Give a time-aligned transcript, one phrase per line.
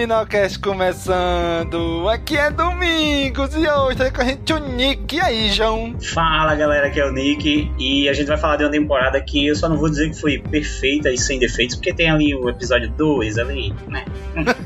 [0.00, 2.08] Caminocast começando!
[2.08, 5.16] Aqui é Domingos e hoje tá com a gente o Nick.
[5.16, 5.94] E aí, João?
[6.00, 9.46] Fala galera, aqui é o Nick e a gente vai falar de uma temporada que
[9.46, 12.48] eu só não vou dizer que foi perfeita e sem defeitos, porque tem ali o
[12.48, 14.06] episódio 2 ali, né?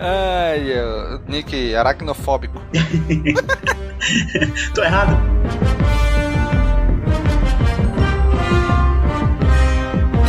[0.00, 2.60] Ai, eu- Nick aracnofóbico.
[4.74, 5.16] Tô errado?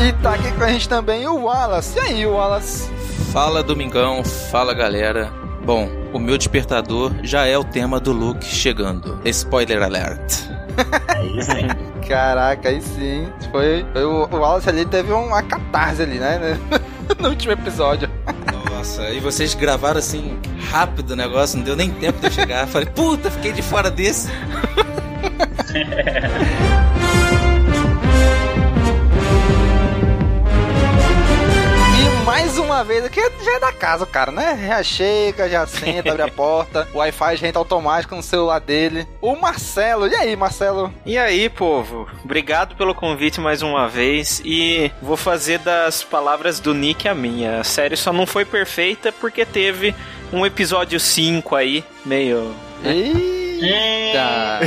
[0.08, 1.98] E tá aqui com a gente também o Wallace.
[1.98, 2.99] E aí, Wallace?
[3.32, 5.32] Fala Domingão, fala galera.
[5.64, 9.20] Bom, o meu despertador já é o tema do Luke chegando.
[9.24, 10.46] Spoiler alert.
[11.16, 11.68] É isso aí.
[12.08, 13.28] Caraca, aí sim.
[13.52, 16.58] Foi, foi o, o Wallace ali teve uma catarse ali, né?
[17.20, 18.10] No último episódio.
[18.72, 20.38] Nossa, e vocês gravaram assim
[20.72, 22.68] rápido o negócio, não deu nem tempo de eu chegar.
[22.68, 24.30] Falei, puta, fiquei de fora desse.
[32.30, 34.68] mais uma vez, aqui já é da casa, cara, né?
[34.68, 39.08] Já chega, já senta, abre a porta, o Wi-Fi já entra automático no celular dele.
[39.20, 40.94] O Marcelo, e aí, Marcelo?
[41.04, 42.08] E aí, povo?
[42.24, 47.62] Obrigado pelo convite mais uma vez e vou fazer das palavras do Nick a minha.
[47.62, 49.96] A série só não foi perfeita porque teve
[50.32, 52.54] um episódio 5 aí, meio.
[53.62, 54.60] Eita!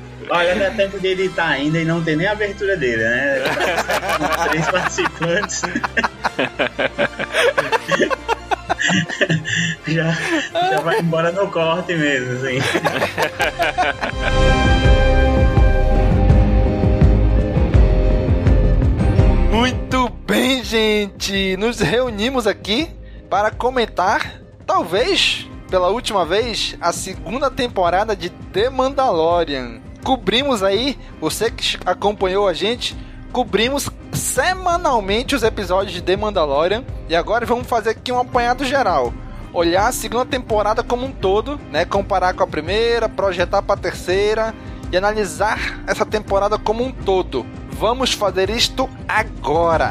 [0.30, 3.42] Olha, dá tempo de editar ainda e não tem nem a abertura dele, né?
[4.48, 5.62] Três participantes.
[9.88, 10.12] já,
[10.70, 12.60] já vai embora no corte mesmo, assim.
[19.50, 21.56] Muito bem, gente!
[21.56, 22.88] Nos reunimos aqui
[23.28, 29.80] para comentar, talvez pela última vez, a segunda temporada de The Mandalorian.
[30.04, 32.94] Cobrimos aí, você que acompanhou a gente,
[33.32, 39.14] cobrimos semanalmente os episódios de The Mandalorian e agora vamos fazer aqui um apanhado geral.
[39.50, 41.86] Olhar a segunda temporada como um todo, né?
[41.86, 44.54] Comparar com a primeira, projetar para a terceira
[44.92, 47.46] e analisar essa temporada como um todo.
[47.70, 49.88] Vamos fazer isto agora.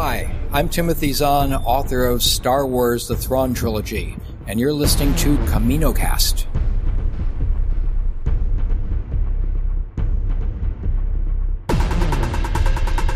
[0.00, 4.16] Hi, I'm Timothy Zahn, author of Star Wars The Thrawn Trilogy,
[4.46, 6.46] and you're listening to CaminoCast.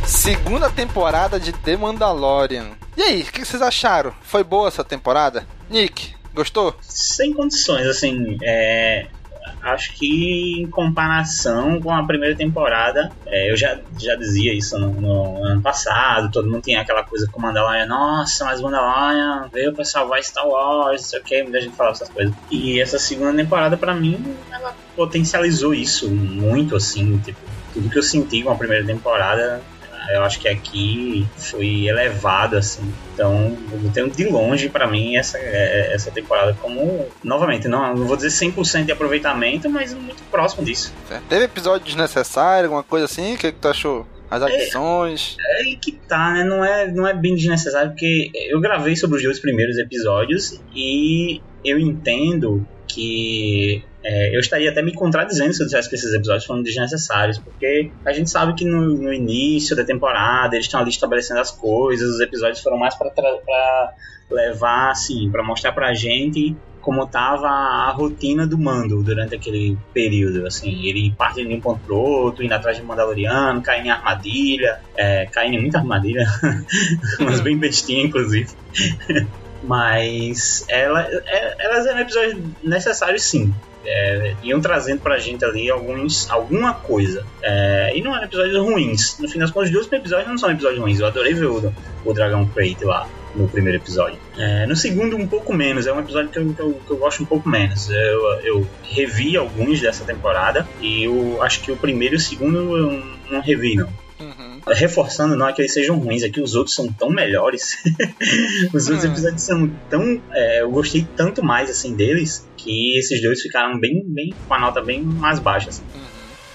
[0.05, 2.73] Segunda temporada de The Mandalorian.
[2.96, 4.12] E aí, o que vocês acharam?
[4.20, 5.46] Foi boa essa temporada?
[5.70, 6.75] Nick, gostou?
[6.81, 9.06] Sem condições, assim, é,
[9.62, 14.93] acho que em comparação com a primeira temporada, é, eu já, já dizia isso no,
[14.93, 19.85] no ano passado, todo mundo tinha aquela coisa com Mandalorian, nossa, mas Mandalorian veio pra
[19.85, 22.35] salvar Star Wars, não sei o que, muita gente falava essas coisas.
[22.50, 27.38] E essa segunda temporada, pra mim, ela potencializou isso muito, assim, tipo,
[27.73, 29.62] tudo que eu senti com a primeira temporada,
[30.10, 32.82] Eu acho que aqui foi elevado, assim.
[33.14, 38.06] Então, eu tenho de longe para mim essa, é, essa temporada como, novamente, não, não
[38.06, 40.93] vou dizer 100% de aproveitamento, mas muito próximo disso.
[41.10, 41.20] É.
[41.28, 43.34] Teve episódio desnecessário, alguma coisa assim?
[43.34, 44.06] O que, que tu achou?
[44.31, 45.37] As adições.
[45.38, 46.43] É, é que tá, né?
[46.43, 51.43] Não é, não é bem desnecessário, porque eu gravei sobre os dois primeiros episódios e
[51.62, 56.44] eu entendo que é, eu estaria até me contradizendo se eu dissesse que esses episódios
[56.44, 60.91] foram desnecessários, porque a gente sabe que no, no início da temporada eles estão ali
[60.91, 63.11] estabelecendo as coisas, os episódios foram mais para
[64.31, 70.45] levar, assim, para mostrar pra gente como tava a rotina do Mando durante aquele período,
[70.45, 74.81] assim, ele partindo de um ponto pro outro, indo atrás de Mandaloriano, caindo em armadilha,
[74.97, 76.27] é, caindo em muita armadilha,
[77.21, 78.49] mas bem bestinha, inclusive.
[79.62, 83.55] mas ela, é, elas eram episódios necessários, sim.
[83.85, 87.26] É, iam trazendo pra gente ali alguns, alguma coisa.
[87.43, 89.19] É, e não eram episódios ruins.
[89.19, 91.00] No fim das contas, os dois episódios não são episódios ruins.
[91.00, 91.73] Eu adorei ver o,
[92.05, 94.19] o Dragon Crate lá no primeiro episódio.
[94.37, 95.87] É, no segundo, um pouco menos.
[95.87, 97.91] É um episódio que eu, que eu, que eu gosto um pouco menos.
[97.91, 102.76] Eu, eu, revi alguns dessa temporada e eu acho que o primeiro e o segundo
[102.76, 103.88] eu não revi, não.
[104.67, 107.79] Reforçando, não é que eles sejam ruins, é que os outros são tão melhores.
[108.73, 109.11] os outros uhum.
[109.11, 110.20] episódios são tão.
[110.32, 114.59] É, eu gostei tanto mais assim deles que esses dois ficaram bem, bem com a
[114.59, 115.70] nota bem mais baixa.
[115.70, 115.82] Assim.
[115.94, 116.12] Uhum.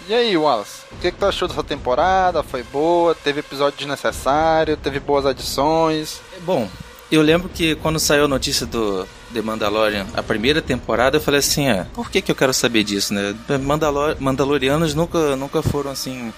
[0.10, 2.42] E aí, Wallace, o que, que tu achou dessa temporada?
[2.42, 3.14] Foi boa?
[3.14, 4.78] Teve episódio desnecessário?
[4.78, 6.22] Teve boas adições?
[6.46, 6.70] Bom,
[7.12, 11.40] eu lembro que quando saiu a notícia do The Mandalorian, a primeira temporada, eu falei
[11.40, 13.36] assim, é, por que, que eu quero saber disso, né?
[13.62, 16.34] Mandalor Mandalorianos nunca, nunca foram assim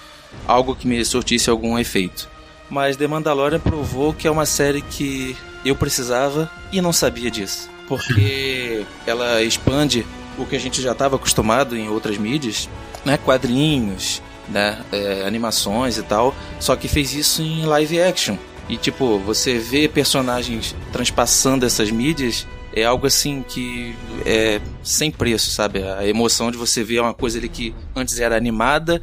[0.48, 2.30] algo que me surtisse algum efeito.
[2.70, 5.36] Mas The Mandalorian provou que é uma série que
[5.66, 7.70] eu precisava e não sabia disso.
[7.88, 10.06] Porque ela expande
[10.38, 12.70] o que a gente já estava acostumado em outras mídias
[13.04, 18.38] né, quadrinhos, né, é, animações e tal, só que fez isso em live action.
[18.68, 23.96] E tipo, você vê personagens transpassando essas mídias é algo assim que
[24.26, 25.81] é sem preço, sabe?
[25.84, 29.02] A emoção de você ver uma coisa ali que antes era animada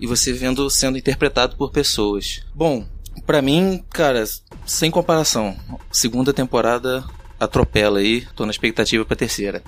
[0.00, 2.42] e você vendo sendo interpretado por pessoas.
[2.54, 2.86] Bom,
[3.24, 4.24] para mim, cara,
[4.66, 5.56] sem comparação.
[5.90, 7.04] Segunda temporada
[7.38, 9.62] atropela aí, tô na expectativa pra terceira.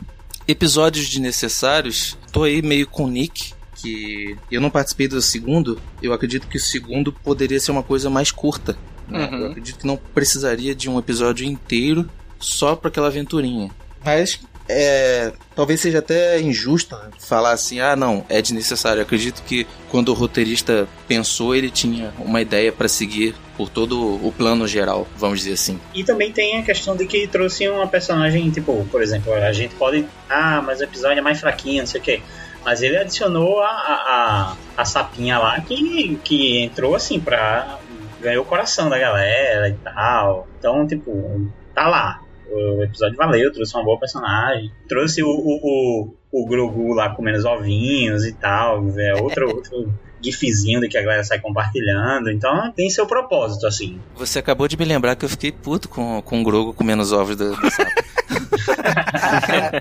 [0.46, 6.12] Episódios desnecessários, tô aí meio com o Nick, que eu não participei do segundo, eu
[6.12, 8.76] acredito que o segundo poderia ser uma coisa mais curta.
[9.06, 9.26] Né?
[9.26, 9.38] Uhum.
[9.38, 12.08] Eu acredito que não precisaria de um episódio inteiro
[12.38, 13.70] só para aquela aventurinha.
[14.04, 19.00] Mas é, talvez seja até injusto falar assim, ah, não, é desnecessário.
[19.00, 23.98] Eu acredito que quando o roteirista pensou, ele tinha uma ideia para seguir por todo
[23.98, 25.80] o plano geral, vamos dizer assim.
[25.94, 29.74] E também tem a questão de que trouxe uma personagem, tipo, por exemplo, a gente
[29.74, 32.22] pode, ah, mas o episódio é mais fraquinho, não sei o quê.
[32.64, 37.78] Mas ele adicionou a, a, a sapinha lá que, que entrou assim pra.
[38.20, 40.46] ganhou o coração da galera e tal.
[40.58, 42.20] Então, tipo, tá lá.
[42.50, 44.70] O episódio valeu, trouxe uma boa personagem.
[44.88, 48.88] Trouxe o, o, o, o Grogu lá comendo os ovinhos e tal.
[48.98, 52.30] É outro, outro gifzinho que a galera sai compartilhando.
[52.30, 54.00] Então tem seu propósito, assim.
[54.16, 57.12] Você acabou de me lembrar que eu fiquei puto com, com o Grogu comendo os
[57.12, 57.90] ovos do, do sapo.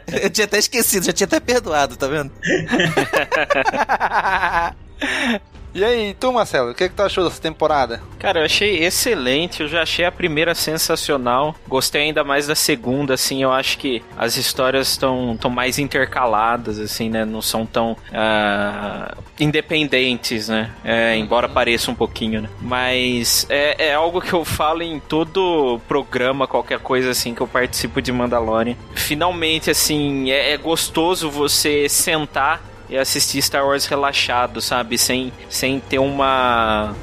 [0.21, 2.31] eu tinha até esquecido, já tinha até perdoado, tá vendo?
[5.77, 8.01] E aí, tu, Marcelo, o que, é que tu achou dessa temporada?
[8.17, 11.53] Cara, eu achei excelente, eu já achei a primeira sensacional.
[11.67, 16.79] Gostei ainda mais da segunda, assim, eu acho que as histórias estão tão mais intercaladas,
[16.79, 17.25] assim, né?
[17.25, 20.71] Não são tão uh, independentes, né?
[20.83, 22.49] É, embora pareça um pouquinho, né?
[22.59, 27.47] Mas é, é algo que eu falo em todo programa, qualquer coisa assim que eu
[27.47, 28.75] participo de Mandalorian.
[28.95, 34.97] Finalmente, assim, é, é gostoso você sentar e assistir Star Wars relaxado, sabe?
[34.97, 36.95] Sem, sem ter uma.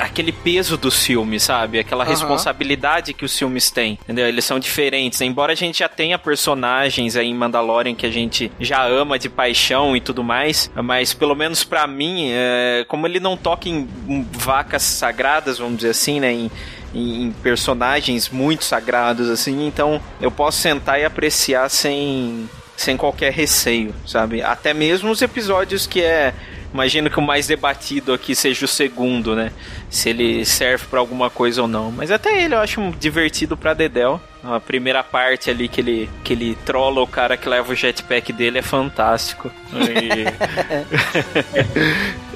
[0.00, 1.78] aquele peso dos filmes, sabe?
[1.78, 2.10] Aquela uhum.
[2.10, 4.26] responsabilidade que os filmes têm, entendeu?
[4.26, 5.20] Eles são diferentes.
[5.20, 9.28] Embora a gente já tenha personagens aí em Mandalorian que a gente já ama de
[9.28, 13.88] paixão e tudo mais, mas pelo menos para mim, é, como ele não toca em
[14.32, 16.32] vacas sagradas, vamos dizer assim, né?
[16.32, 16.50] Em,
[16.94, 23.94] em, personagens muito sagrados assim, então eu posso sentar e apreciar sem sem qualquer receio,
[24.06, 24.42] sabe?
[24.42, 26.34] Até mesmo os episódios que é
[26.72, 29.52] Imagino que o mais debatido aqui seja o segundo, né?
[29.90, 31.92] Se ele serve para alguma coisa ou não.
[31.92, 34.18] Mas até ele eu acho divertido pra Dedel.
[34.42, 38.32] A primeira parte ali que ele, que ele trola o cara que leva o jetpack
[38.32, 39.50] dele é fantástico.
[39.72, 40.24] E...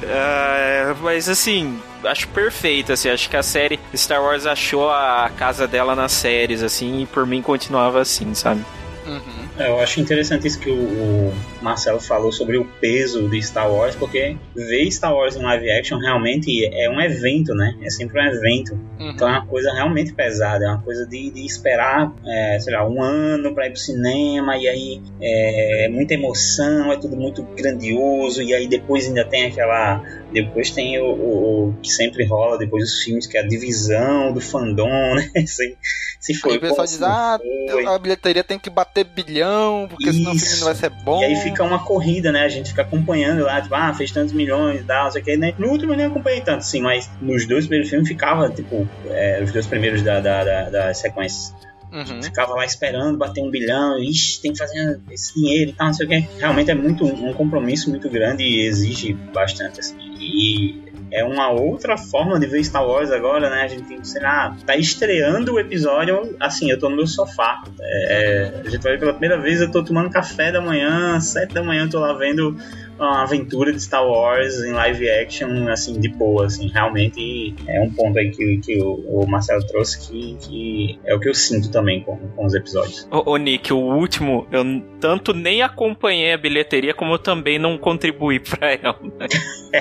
[0.04, 5.66] uh, mas assim, acho perfeito, assim, acho que a série Star Wars achou a casa
[5.66, 8.62] dela nas séries, assim, e por mim continuava assim, sabe?
[9.06, 9.45] Uhum.
[9.58, 13.72] É, eu acho interessante isso que o, o, Marcelo falou sobre o peso de Star
[13.72, 17.74] Wars, porque ver Star Wars em live action realmente é um evento, né?
[17.82, 18.74] É sempre um evento.
[18.98, 19.10] Uhum.
[19.10, 22.86] Então é uma coisa realmente pesada, é uma coisa de, de esperar, é, sei lá,
[22.86, 27.42] um ano para ir pro cinema, e aí é, é muita emoção, é tudo muito
[27.42, 30.02] grandioso, e aí depois ainda tem aquela.
[30.32, 34.32] Depois tem o, o, o que sempre rola depois dos filmes, que é a divisão
[34.32, 35.46] do fandom, né?
[35.46, 35.76] Se,
[36.20, 36.52] se foi.
[36.52, 37.38] Aí o pessoal diz, ah,
[37.86, 39.45] a bilheteria tem que bater bilhão,
[39.88, 40.18] porque Isso.
[40.18, 41.20] senão o filme não vai ser bom.
[41.20, 42.42] E aí fica uma corrida, né?
[42.42, 45.24] A gente fica acompanhando lá, tipo, ah, fez tantos milhões e tal, não sei o
[45.24, 45.36] que.
[45.36, 45.54] Né?
[45.58, 49.42] No último eu nem acompanhei tanto, sim, mas nos dois primeiros filmes ficava, tipo, é,
[49.42, 51.54] os dois primeiros da, da, da, da sequência.
[51.92, 52.22] Uhum.
[52.22, 55.94] Ficava lá esperando bater um bilhão, ixi, tem que fazer esse dinheiro e tal, não
[55.94, 56.28] sei o que.
[56.38, 59.96] Realmente é muito um compromisso muito grande e exige bastante, assim.
[60.18, 63.62] E é uma outra forma de ver Star Wars agora, né?
[63.62, 67.62] A gente tem sei lá, tá estreando o episódio, assim, eu tô no meu sofá.
[67.80, 71.54] É, a gente vai ver pela primeira vez, eu tô tomando café da manhã, sete
[71.54, 72.56] da manhã, eu tô lá vendo
[72.98, 77.90] uma aventura de Star Wars em live action, assim, de boa, assim, realmente é um
[77.90, 81.70] ponto aí que, que o, o Marcelo trouxe que, que, é o que eu sinto
[81.70, 83.06] também com, com os episódios.
[83.10, 84.64] Ô, ô, Nick, o último, eu
[85.00, 88.98] tanto nem acompanhei a bilheteria, como eu também não contribuí pra ela.
[89.66, 89.78] Né?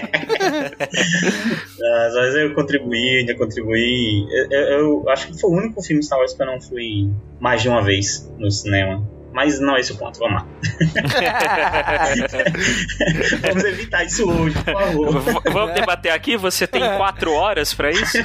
[1.79, 4.25] mas eu contribuí, ainda contribuí.
[4.29, 7.10] Eu, eu, eu, acho que foi o único filme Star Wars que eu não fui
[7.39, 9.07] mais de uma vez no cinema.
[9.35, 10.47] Mas não é esse o ponto, vamos lá.
[13.45, 15.19] vamos evitar isso hoje, por favor.
[15.51, 16.37] vamos debater aqui?
[16.37, 18.17] Você tem quatro horas para isso?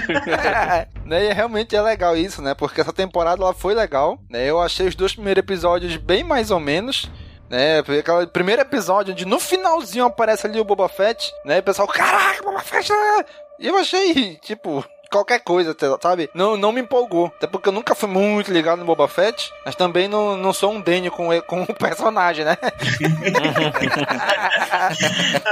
[1.04, 2.54] né, e realmente é legal isso, né?
[2.54, 4.20] Porque essa temporada ela foi legal.
[4.30, 4.48] Né?
[4.48, 7.10] Eu achei os dois primeiros episódios bem mais ou menos
[7.48, 7.80] né?
[7.80, 11.56] Aquele primeiro episódio onde no finalzinho aparece ali o Boba Fett, né?
[11.56, 12.88] E o pessoal, caraca, Boba Fett!
[12.88, 13.24] Né?
[13.58, 16.30] E eu achei, tipo, qualquer coisa, sabe?
[16.32, 17.26] Não, não me empolgou.
[17.36, 20.72] Até porque eu nunca fui muito ligado no Boba Fett, mas também não, não sou
[20.72, 22.56] um Daniel com, com o personagem, né?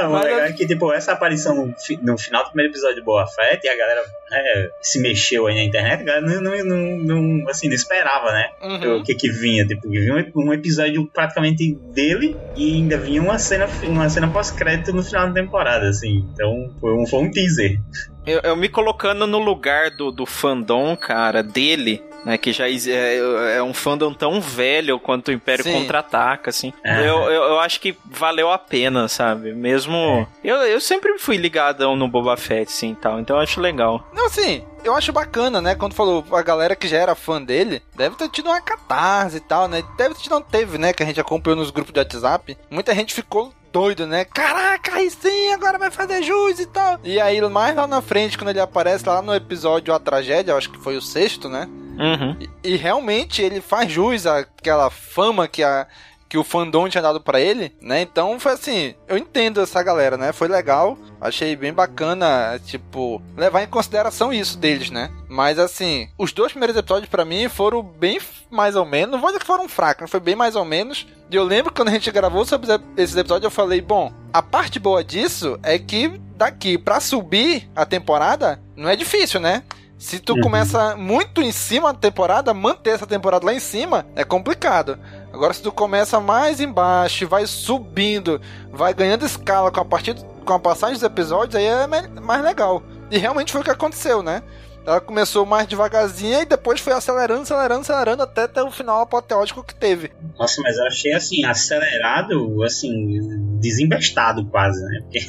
[0.00, 3.26] não, mas legal é que, tipo, essa aparição no final do primeiro episódio de Boba
[3.26, 7.22] Fett e a galera né, se mexeu aí na internet, a galera não, não, não,
[7.22, 8.50] não assim, não esperava, né?
[8.62, 8.98] Uhum.
[8.98, 13.66] O que que vinha, tipo, vinha um, episódio praticamente dele e ainda vinha uma cena,
[13.84, 16.24] uma cena pós-crédito no final da temporada, assim.
[16.32, 17.80] Então, foi um, foi um teaser.
[18.28, 23.56] Eu, eu, me colocando no lugar do, do fandom, cara, dele, né, que já é,
[23.56, 26.73] é um fandom tão velho quanto o Império Contra-Ataca, assim.
[26.85, 27.00] É.
[27.00, 29.52] Eu, eu, eu, acho que valeu a pena, sabe?
[29.52, 29.97] Mesmo...
[30.44, 30.50] É.
[30.50, 34.06] Eu, eu sempre fui ligadão no Boba Fett, assim, tal, então eu acho legal.
[34.12, 35.75] Não, assim, eu acho bacana, né?
[35.75, 39.40] Quando falou a galera que já era fã dele, deve ter tido uma catarse e
[39.40, 39.82] tal, né?
[39.97, 40.92] Deve ter não teve, né?
[40.92, 42.56] Que a gente acompanhou nos grupos de WhatsApp.
[42.70, 44.25] Muita gente ficou doido, né?
[44.25, 46.98] Caraca, aí sim, agora vai fazer jus e tal.
[47.04, 50.70] E aí, mais lá na frente, quando ele aparece lá no episódio A Tragédia, acho
[50.70, 51.68] que foi o sexto, né?
[51.98, 52.37] Uhum.
[52.62, 55.87] E, e, realmente ele faz jus àquela fama que a
[56.28, 58.02] que o fandom tinha dado para ele, né?
[58.02, 60.32] Então foi assim, eu entendo essa galera, né?
[60.32, 65.11] Foi legal, achei bem bacana, tipo, levar em consideração isso deles, né?
[65.28, 68.20] Mas assim, os dois primeiros episódios para mim foram bem
[68.50, 71.06] mais ou menos, não vou dizer que foram fracos, mas foi bem mais ou menos.
[71.30, 74.42] E eu lembro que quando a gente gravou sobre esses episódios, eu falei, bom, a
[74.42, 79.62] parte boa disso é que daqui para subir a temporada não é difícil, né?
[79.99, 80.40] Se tu uhum.
[80.42, 84.97] começa muito em cima da temporada, manter essa temporada lá em cima é complicado.
[85.32, 88.40] Agora, se tu começa mais embaixo, vai subindo,
[88.73, 92.82] vai ganhando escala com a partir com a passagem dos episódios, aí é mais legal.
[93.11, 94.42] E realmente foi o que aconteceu, né?
[94.88, 99.62] Ela começou mais devagarzinha e depois foi acelerando, acelerando, acelerando até ter o final apoteótico
[99.62, 100.11] que teve.
[100.38, 103.18] Nossa, mas eu achei assim, acelerado, assim,
[103.61, 105.00] desembestado quase, né?
[105.02, 105.21] Porque...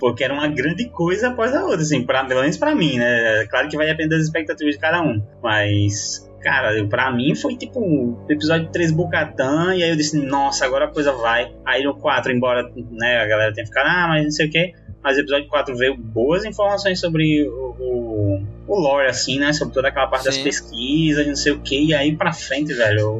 [0.00, 3.46] Porque era uma grande coisa após a outra, assim, pra, pelo menos pra mim, né?
[3.48, 7.80] Claro que vai depender das expectativas de cada um, mas Cara, pra mim foi tipo
[7.80, 11.52] o episódio 3 Bucatã, e aí eu disse, nossa, agora a coisa vai.
[11.66, 14.72] Aí no 4, embora né, a galera tenha ficado, ah, mas não sei o que.
[15.08, 19.54] Mas o episódio 4 veio boas informações sobre o, o, o lore, assim, né?
[19.54, 20.28] Sobre toda aquela parte Sim.
[20.28, 21.82] das pesquisas, não sei o que.
[21.82, 23.18] E aí pra frente, velho,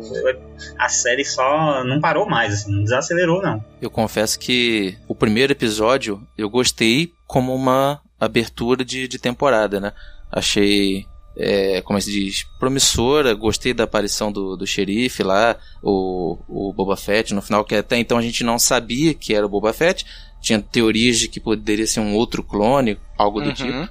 [0.79, 3.65] a série só não parou mais, assim, não desacelerou, não.
[3.81, 9.95] Eu confesso que o primeiro episódio eu gostei como uma abertura de, de temporada, né?
[10.31, 11.07] Achei
[11.39, 13.33] é, como se diz, promissora.
[13.33, 17.97] Gostei da aparição do, do xerife lá, o, o Boba Fett no final, que até
[17.97, 20.05] então a gente não sabia que era o Boba Fett.
[20.41, 23.55] Tinha teorias de que poderia ser um outro clone, algo do uhum.
[23.55, 23.89] tipo.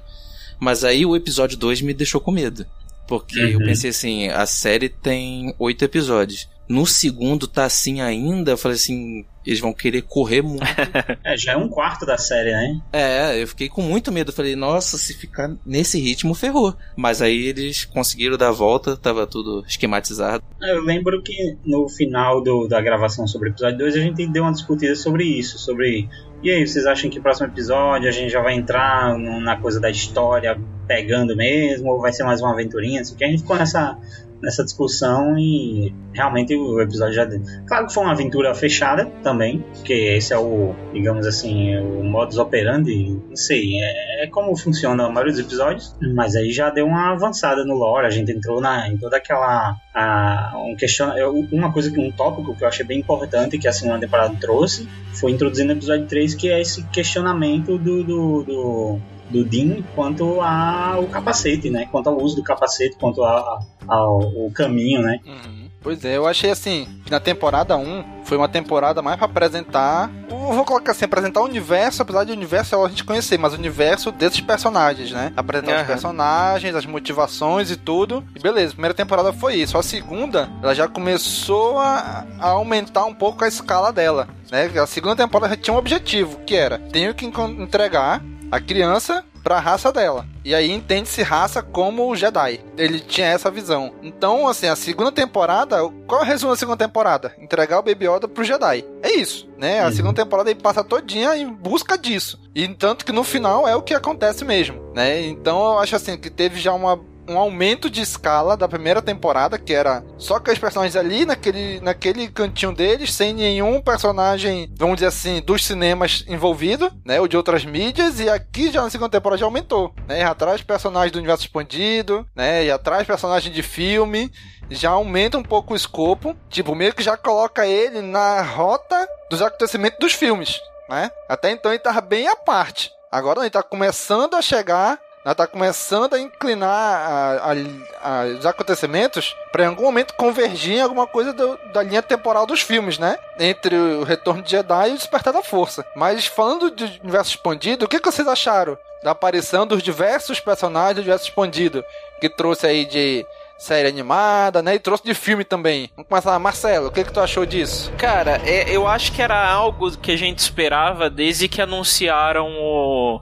[0.58, 2.66] Mas aí o episódio 2 me deixou com medo.
[3.06, 3.50] Porque uhum.
[3.50, 6.48] eu pensei assim, a série tem oito episódios.
[6.68, 10.62] No segundo tá assim ainda, eu falei assim, eles vão querer correr muito.
[11.24, 12.80] é, já é um quarto da série, né?
[12.92, 14.30] É, eu fiquei com muito medo.
[14.30, 16.76] Falei, nossa, se ficar nesse ritmo, ferrou.
[16.94, 20.44] Mas aí eles conseguiram dar a volta, tava tudo esquematizado.
[20.60, 24.42] Eu lembro que no final do, da gravação sobre o episódio 2 a gente deu
[24.42, 26.06] uma discutida sobre isso, sobre.
[26.42, 29.80] E aí, vocês acham que o próximo episódio a gente já vai entrar na coisa
[29.80, 33.00] da história pegando mesmo, ou vai ser mais uma aventurinha?
[33.00, 33.98] Assim, que a gente ficou nessa,
[34.42, 37.28] nessa discussão e realmente o episódio já.
[37.66, 42.38] Claro que foi uma aventura fechada também, porque esse é o, digamos assim, o modus
[42.38, 46.86] operandi, não sei, é, é como funciona a maioria dos episódios, mas aí já deu
[46.86, 49.76] uma avançada no lore, a gente entrou na, em toda aquela.
[49.94, 51.08] A, um question,
[51.50, 55.32] uma coisa um tópico que eu achei bem importante que a segunda temporada trouxe foi
[55.32, 59.00] introduzir no episódio 3 que é esse questionamento do, do, do
[59.30, 61.86] do Dean quanto ao capacete, né?
[61.90, 65.20] Quanto ao uso do capacete, quanto ao, ao caminho, né?
[65.26, 65.68] Uhum.
[65.80, 70.10] Pois é, eu achei assim, que na temporada 1 foi uma temporada mais para apresentar,
[70.28, 73.56] vou colocar assim, apresentar o universo, apesar de o universo a gente conhecer, mas o
[73.56, 75.32] universo desses personagens, né?
[75.36, 75.80] Apresentar uhum.
[75.82, 78.24] os personagens, as motivações e tudo.
[78.34, 79.78] E beleza, a primeira temporada foi isso.
[79.78, 84.66] A segunda, ela já começou a, a aumentar um pouco a escala dela, né?
[84.78, 89.56] A segunda temporada já tinha um objetivo, que era, tenho que entregar a criança para
[89.56, 90.26] a raça dela.
[90.44, 92.60] E aí entende-se raça como o Jedi.
[92.76, 93.92] Ele tinha essa visão.
[94.02, 97.34] Então, assim, a segunda temporada, qual é o resumo da segunda temporada?
[97.38, 98.84] Entregar o Baby Yoda pro Jedi.
[99.02, 99.80] É isso, né?
[99.80, 99.92] A uhum.
[99.92, 102.38] segunda temporada ele passa todinha em busca disso.
[102.54, 105.22] E tanto que no final é o que acontece mesmo, né?
[105.22, 106.98] Então eu acho assim que teve já uma
[107.28, 112.28] um aumento de escala da primeira temporada, que era só aqueles personagens ali naquele, naquele
[112.28, 117.20] cantinho deles, sem nenhum personagem, vamos dizer assim, dos cinemas envolvido, né?
[117.20, 120.20] Ou de outras mídias, e aqui já na segunda temporada já aumentou, né?
[120.20, 122.64] E atrás personagens do universo expandido, né?
[122.64, 124.32] E atrás personagens de filme,
[124.70, 129.42] já aumenta um pouco o escopo, tipo, meio que já coloca ele na rota dos
[129.42, 131.10] acontecimentos dos filmes, né?
[131.28, 132.90] Até então ele tava bem à parte.
[133.10, 138.46] Agora ele tá começando a chegar ela tá começando a inclinar a, a, a, os
[138.46, 142.98] acontecimentos para em algum momento convergir em alguma coisa do, da linha temporal dos filmes,
[142.98, 143.18] né?
[143.38, 145.84] Entre o Retorno de Jedi e o Despertar da Força.
[145.94, 150.96] Mas falando de universo expandido, o que, que vocês acharam da aparição dos diversos personagens
[150.96, 151.84] do universo expandido?
[152.20, 153.26] Que trouxe aí de
[153.58, 154.76] série animada, né?
[154.76, 155.90] E trouxe de filme também.
[155.96, 157.92] Vamos começar, Marcelo, o que, que tu achou disso?
[157.98, 163.20] Cara, é, eu acho que era algo que a gente esperava desde que anunciaram o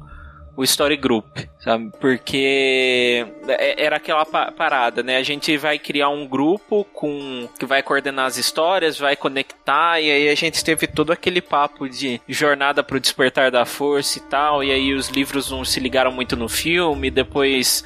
[0.57, 1.92] o Story Group, sabe?
[2.01, 5.19] Porque é, era aquela parada, né?
[5.19, 10.11] A gente vai criar um grupo com que vai coordenar as histórias, vai conectar, e
[10.11, 14.64] aí a gente teve todo aquele papo de jornada pro despertar da força e tal,
[14.64, 17.85] e aí os livros não se ligaram muito no filme, depois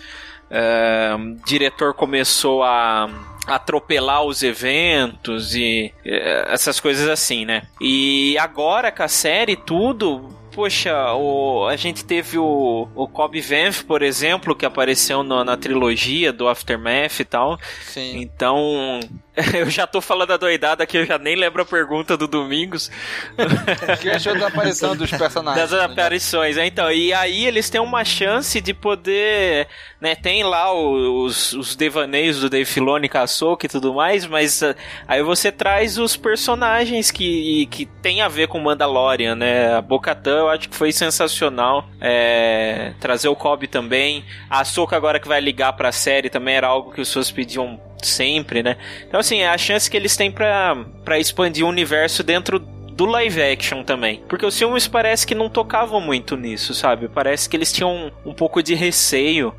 [0.51, 3.11] uh, o diretor começou a
[3.47, 7.63] atropelar os eventos e uh, essas coisas assim, né?
[7.81, 13.85] E agora com a série tudo poxa, o, a gente teve o, o Cobb Vanth,
[13.87, 17.59] por exemplo, que apareceu no, na trilogia do Aftermath e tal.
[17.83, 18.21] Sim.
[18.21, 19.01] Então,
[19.55, 22.91] eu já tô falando a doidada que eu já nem lembro a pergunta do Domingos.
[24.01, 25.71] que achou da aparição dos personagens?
[25.71, 26.67] Das aparições, né?
[26.67, 26.91] então.
[26.91, 29.69] E aí eles têm uma chance de poder.
[30.01, 33.27] Né, tem lá os, os devaneios do Dave Filoni com a
[33.63, 34.75] e tudo mais, mas uh,
[35.07, 39.75] aí você traz os personagens que, que tem a ver com Mandalorian, né?
[39.75, 41.89] A Bocatã eu acho que foi sensacional.
[42.01, 44.25] É, trazer o Cobb também.
[44.49, 47.81] A Soka agora que vai ligar pra série também era algo que os seus pediam
[48.07, 48.77] sempre, né?
[49.07, 53.43] Então, assim, é a chance que eles têm para expandir o universo dentro do live
[53.43, 54.23] action também.
[54.29, 57.09] Porque os filmes parece que não tocavam muito nisso, sabe?
[57.09, 59.55] Parece que eles tinham um, um pouco de receio.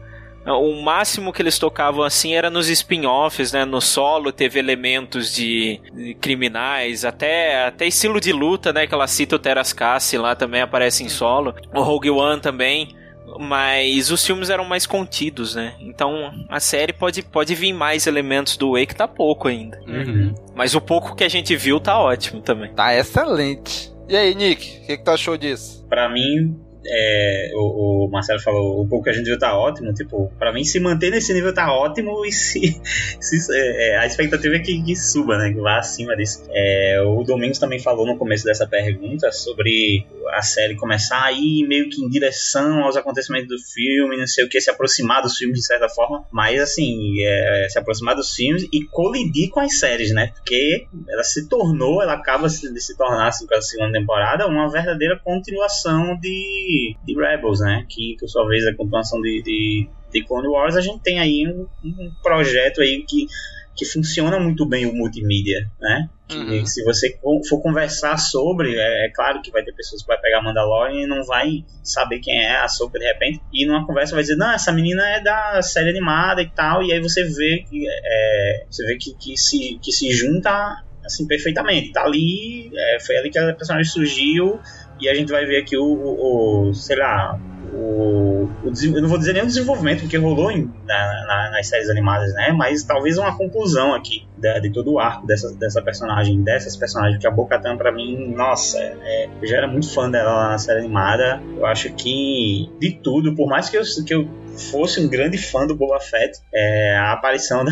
[0.46, 3.66] O máximo que eles tocavam assim era nos spin-offs, né?
[3.66, 8.86] No solo teve elementos de, de, criminais, até, até estilo de luta, né?
[8.86, 11.54] Que ela cita o Teras Cassi lá também aparece em solo.
[11.74, 12.96] O Rogue One também
[13.40, 15.76] mas os filmes eram mais contidos, né?
[15.80, 19.80] Então a série pode, pode vir mais elementos do Way que tá pouco ainda.
[19.88, 20.34] Uhum.
[20.56, 22.74] Mas o pouco que a gente viu tá ótimo também.
[22.74, 23.92] Tá excelente.
[24.08, 25.86] E aí, Nick, o que, que tu achou disso?
[25.88, 29.94] Para mim, é, o, o, Marcelo falou, o pouco que a gente viu tá ótimo.
[29.94, 32.82] Tipo, para mim, se manter nesse nível tá ótimo e se,
[33.20, 35.54] se é, é, a expectativa é que, que, suba, né?
[35.54, 36.44] Que vá acima disso.
[36.50, 41.66] É, o Domingos também falou no começo dessa pergunta sobre a série começar a ir
[41.68, 45.36] meio que em direção aos acontecimentos do filme, não sei o que, se aproximar dos
[45.36, 49.78] filmes de certa forma, mas assim, é, se aproximar dos filmes e colidir com as
[49.78, 50.32] séries, né?
[50.36, 54.70] Porque ela se tornou, ela acaba de se tornar, assim, com a segunda temporada, uma
[54.72, 56.71] verdadeira continuação de
[57.06, 57.86] de, Rebels, né?
[57.90, 61.20] Que por sua vez é a continuação de, de, de Clone Wars, a gente tem
[61.20, 63.28] aí um, um projeto aí que
[63.76, 66.10] que funciona muito bem o multimídia, né?
[66.32, 66.66] Uhum.
[66.66, 70.42] se você for conversar sobre, é, é, claro que vai ter pessoas que vai pegar
[70.42, 74.24] Mandalorian e não vai saber quem é a Soca de repente, e numa conversa vai
[74.24, 77.86] dizer, não, essa menina é da série animada e tal, e aí você vê que
[77.90, 81.92] é, você vê que, que, se, que se junta assim perfeitamente.
[81.92, 84.60] Tá ali, é, foi ali que a personagem surgiu,
[85.02, 87.40] e a gente vai ver aqui o, o, o sei lá,
[87.74, 91.68] o, o, eu não vou dizer nem o desenvolvimento, porque rolou em, na, na, nas
[91.68, 92.52] séries animadas, né?
[92.52, 97.28] Mas talvez uma conclusão aqui de, todo o arco dessa, dessa personagem, dessas personagens, que
[97.28, 100.80] a Bocatan pra mim, nossa, é, eu já era muito fã dela lá na série
[100.80, 101.42] animada.
[101.58, 104.28] Eu acho que de tudo, por mais que eu, que eu
[104.72, 107.72] fosse um grande fã do Boba Fett, é, a aparição da,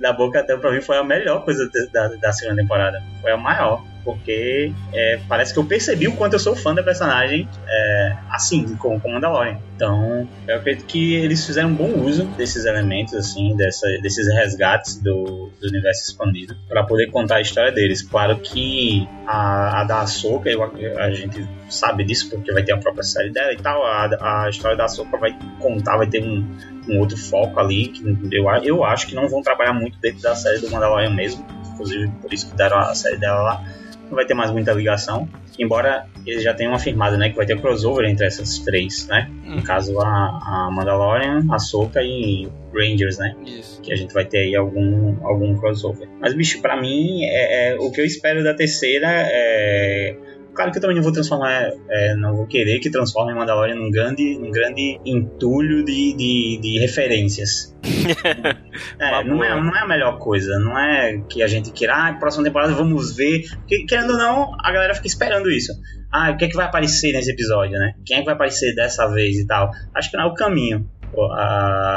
[0.00, 3.02] da Bocatan pra mim foi a melhor coisa da, da segunda temporada.
[3.20, 6.82] Foi a maior porque é, parece que eu percebi o quanto eu sou fã da
[6.82, 9.58] personagem é, assim, com, com Mandalorian.
[9.76, 14.96] Então, eu acredito que eles fizeram um bom uso desses elementos, assim, dessa, desses resgates
[14.96, 18.02] do, do universo expandido, para poder contar a história deles.
[18.02, 20.62] Claro que a, a da Ahsoka, eu,
[20.98, 23.84] a gente sabe disso porque vai ter a própria série dela e tal.
[23.84, 26.46] A, a história da Ahsoka vai contar, vai ter um,
[26.88, 28.02] um outro foco ali, que
[28.32, 31.44] eu, eu acho que não vão trabalhar muito dentro da série do Mandalorian mesmo.
[31.72, 33.64] Inclusive, por isso que deram a série dela lá
[34.10, 35.28] não vai ter mais muita ligação,
[35.58, 39.30] embora eles já tenham afirmado, né, que vai ter crossover entre essas três, né?
[39.44, 39.56] Hum.
[39.56, 43.36] No caso a, a Mandalorian, a Soka e Rangers, né?
[43.46, 43.80] Isso.
[43.80, 46.08] Que a gente vai ter aí algum, algum crossover.
[46.20, 50.16] Mas, bicho, para mim, é, é, o que eu espero da terceira é
[50.60, 53.90] Claro que eu também não vou transformar, é, não vou querer que transforme Mandalorian num
[53.90, 57.74] grande, num grande entulho de, de, de referências.
[59.00, 62.12] é, não, é, não é a melhor coisa, não é que a gente queira, ah,
[62.12, 63.44] próxima temporada vamos ver.
[63.60, 65.72] Porque, querendo ou não, a galera fica esperando isso.
[66.12, 67.94] Ah, o que é que vai aparecer nesse episódio, né?
[68.04, 69.70] Quem é que vai aparecer dessa vez e tal?
[69.94, 70.86] Acho que não é o caminho.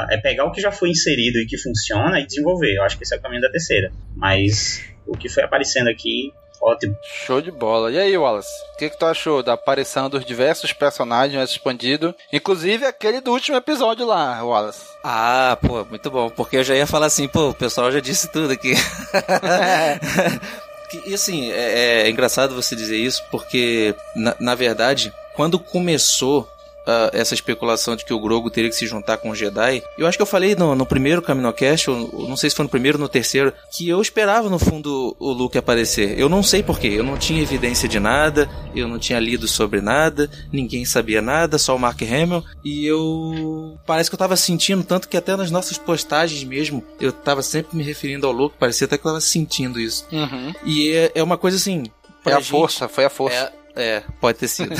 [0.09, 2.77] é pegar o que já foi inserido e que funciona e desenvolver.
[2.77, 3.91] Eu acho que esse é o caminho da terceira.
[4.15, 6.31] Mas o que foi aparecendo aqui
[6.63, 6.95] Ótimo.
[7.01, 7.91] Show de bola.
[7.91, 8.49] E aí, Wallace?
[8.73, 12.13] O que, que tu achou da aparição dos diversos personagens expandidos?
[12.31, 14.85] Inclusive aquele do último episódio lá, Wallace.
[15.03, 16.29] Ah, pô, muito bom.
[16.29, 18.71] Porque eu já ia falar assim, pô, o pessoal já disse tudo aqui.
[21.05, 26.47] e assim, é, é, engraçado você dizer isso, porque, na, na verdade, quando começou
[26.87, 29.83] uh, essa especulação de que o Grogu teria que se juntar com o Jedi.
[29.97, 32.69] Eu acho que eu falei no, no primeiro Caminocast, ou não sei se foi no
[32.69, 36.17] primeiro ou no terceiro, que eu esperava no fundo o Luke aparecer.
[36.19, 39.81] Eu não sei porquê, eu não tinha evidência de nada, eu não tinha lido sobre
[39.81, 43.77] nada, ninguém sabia nada, só o Mark Hamill, e eu.
[43.85, 47.77] Parece que eu tava sentindo, tanto que até nas nossas postagens mesmo, eu tava sempre
[47.77, 50.05] me referindo ao Luke, parecia até que eu tava sentindo isso.
[50.11, 50.53] Uhum.
[50.65, 51.83] E é, é uma coisa assim.
[52.25, 53.35] É a gente, força, foi a força.
[53.35, 54.73] É, é, pode ter sido.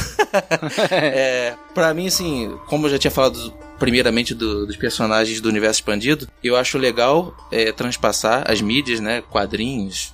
[0.92, 5.80] é, pra mim, assim, como eu já tinha falado primeiramente do, dos personagens do universo
[5.80, 9.22] expandido, eu acho legal é, transpassar as mídias, né?
[9.22, 10.14] Quadrinhos,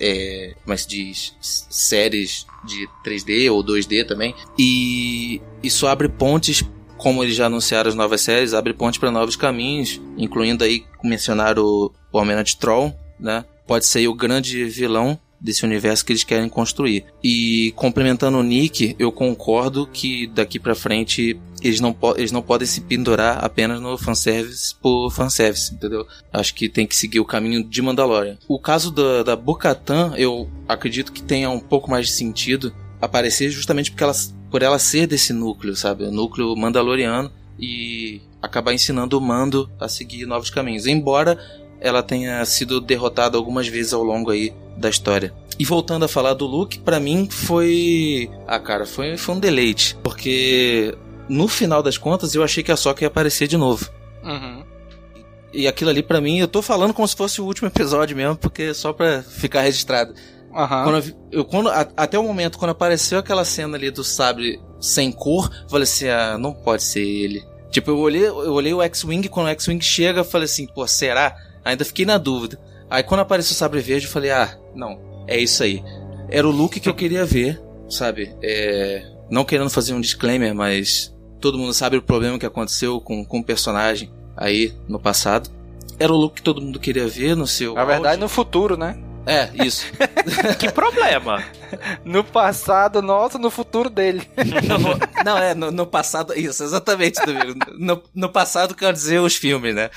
[0.00, 1.36] é, como é que se diz?
[1.40, 4.34] Séries de 3D ou 2D também.
[4.58, 6.62] E isso abre pontes
[6.96, 11.58] como eles já anunciaram as novas séries, abre pontes para novos caminhos, incluindo aí mencionar
[11.58, 13.44] o, o Almirante Troll, né?
[13.66, 17.04] Pode ser o grande vilão desse universo que eles querem construir.
[17.22, 22.66] E complementando o Nick, eu concordo que daqui para frente eles não, eles não podem
[22.66, 26.06] se pendurar apenas no fanservice por fanservice, entendeu?
[26.32, 28.38] Acho que tem que seguir o caminho de Mandalorian.
[28.46, 33.50] O caso da, da Bo-Katan, eu acredito que tenha um pouco mais de sentido aparecer
[33.50, 34.14] justamente porque ela,
[34.50, 36.04] por ela ser desse núcleo, sabe?
[36.04, 40.86] O núcleo mandaloriano e acabar ensinando o Mando a seguir novos caminhos.
[40.86, 41.38] Embora
[41.80, 45.32] ela tenha sido derrotada algumas vezes ao longo aí da história.
[45.58, 48.30] E voltando a falar do Luke, para mim foi.
[48.46, 49.96] Ah, cara, foi, foi um deleite.
[50.02, 50.96] Porque
[51.28, 53.90] no final das contas eu achei que a Soca ia aparecer de novo.
[54.22, 54.64] Uhum.
[55.52, 58.36] E aquilo ali para mim, eu tô falando como se fosse o último episódio mesmo,
[58.36, 60.14] porque só pra ficar registrado.
[60.52, 60.66] Uhum.
[60.66, 64.60] Quando eu, eu, quando, a, até o momento, quando apareceu aquela cena ali do sabre
[64.80, 67.44] sem cor, eu falei assim: ah, não pode ser ele.
[67.70, 70.86] Tipo, eu olhei, eu olhei o X-Wing, quando o X-Wing chega, eu falei assim, pô,
[70.86, 71.36] será?
[71.68, 72.58] Ainda fiquei na dúvida.
[72.88, 75.84] Aí quando apareceu o sabre verde, eu falei, ah, não, é isso aí.
[76.30, 78.34] Era o look que eu queria ver, sabe?
[78.42, 79.04] É...
[79.30, 83.40] Não querendo fazer um disclaimer, mas todo mundo sabe o problema que aconteceu com, com
[83.40, 85.50] o personagem aí no passado.
[85.98, 87.74] Era o look que todo mundo queria ver no seu.
[87.74, 88.20] Na verdade, auge.
[88.20, 88.98] no futuro, né?
[89.26, 89.84] É, isso.
[90.58, 91.44] que problema?
[92.02, 94.22] No passado nosso, no futuro dele.
[94.66, 96.32] No, não, é, no, no, passado.
[96.32, 97.20] Isso, exatamente,
[97.76, 99.90] No, no passado quer dizer os filmes, né?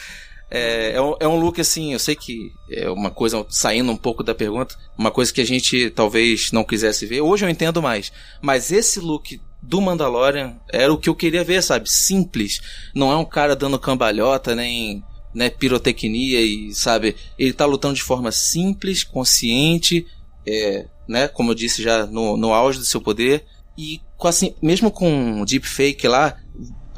[0.54, 3.96] É, é, um, é um look assim, eu sei que é uma coisa, saindo um
[3.96, 7.22] pouco da pergunta, uma coisa que a gente talvez não quisesse ver.
[7.22, 8.12] Hoje eu entendo mais.
[8.42, 11.90] Mas esse look do Mandalorian era o que eu queria ver, sabe?
[11.90, 12.60] Simples.
[12.94, 15.02] Não é um cara dando cambalhota, nem
[15.34, 20.06] né, pirotecnia e, sabe, ele tá lutando de forma simples, consciente,
[20.46, 23.46] é, né, como eu disse já, no, no auge do seu poder,
[23.78, 26.38] e assim, mesmo com o deepfake lá,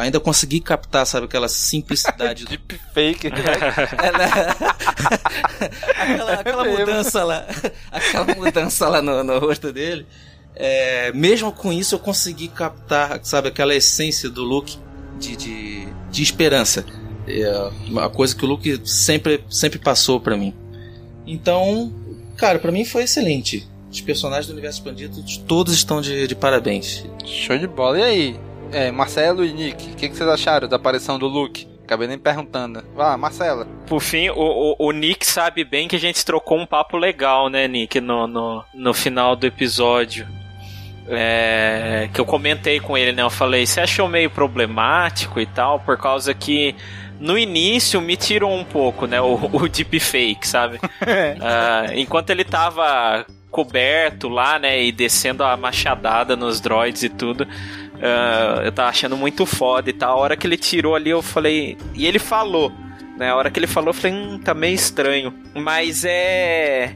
[0.04, 2.46] ainda consegui captar, sabe, aquela simplicidade.
[2.50, 3.38] deepfake, né?
[5.98, 7.46] aquela, aquela É mudança lá,
[7.92, 10.06] aquela mudança lá no, no rosto dele.
[10.56, 14.78] É, mesmo com isso eu consegui captar, sabe, aquela essência do Luke
[15.20, 16.86] de, de, de esperança.
[17.28, 20.54] É uma coisa que o Luke sempre, sempre passou para mim.
[21.26, 21.94] Então,
[22.36, 23.68] cara, para mim foi excelente.
[23.90, 27.06] Os personagens do universo expandido todos estão de, de parabéns.
[27.26, 28.00] Show de bola.
[28.00, 28.40] E aí,
[28.74, 31.68] é, Marcelo e Nick, o que, que, vocês acharam da aparição do Luke?
[31.84, 32.84] Acabei nem perguntando.
[32.96, 33.68] Vá, Marcela.
[33.88, 37.50] Por fim, o, o, o, Nick sabe bem que a gente trocou um papo legal,
[37.50, 40.28] né, Nick, no, no, no final do episódio.
[41.08, 43.22] É, que eu comentei com ele, né?
[43.22, 46.74] Eu falei, você achou meio problemático e tal, por causa que
[47.20, 49.20] no início me tirou um pouco, né?
[49.20, 50.78] O, o deepfake, sabe?
[50.78, 54.82] uh, enquanto ele tava coberto lá, né?
[54.84, 57.48] E descendo a machadada nos droids e tudo.
[58.04, 60.18] Uh, eu tava achando muito foda e tal.
[60.18, 61.78] A hora que ele tirou ali, eu falei.
[61.96, 62.70] E ele falou.
[63.18, 63.30] Né?
[63.30, 65.34] A hora que ele falou, eu falei, hum, tá meio estranho.
[65.56, 66.96] Mas é.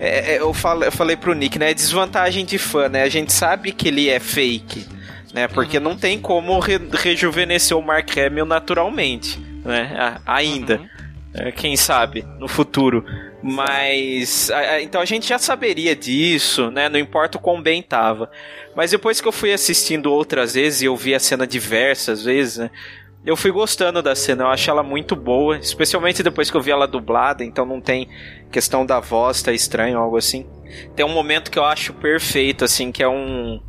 [0.00, 1.72] É, é, eu, falei, eu falei pro Nick, né?
[1.72, 3.02] Desvantagem de fã, né?
[3.04, 4.86] A gente sabe que ele é fake,
[5.32, 5.46] né?
[5.46, 5.84] Porque uhum.
[5.84, 10.18] não tem como re rejuvenescer o Mark Hamill naturalmente, né?
[10.26, 10.78] Ainda.
[10.78, 10.88] Uhum.
[11.34, 13.04] É, quem sabe, no futuro.
[13.42, 14.50] Mas.
[14.50, 16.88] A, a, então a gente já saberia disso, né?
[16.88, 18.30] Não importa o quão bem tava.
[18.74, 22.58] Mas depois que eu fui assistindo outras vezes e eu vi a cena diversas vezes,
[22.58, 22.70] né?
[23.24, 26.70] Eu fui gostando da cena, eu acho ela muito boa, especialmente depois que eu vi
[26.70, 28.08] ela dublada, então não tem
[28.50, 30.46] questão da voz, tá estranho, algo assim.
[30.94, 33.60] Tem um momento que eu acho perfeito, assim, que é um.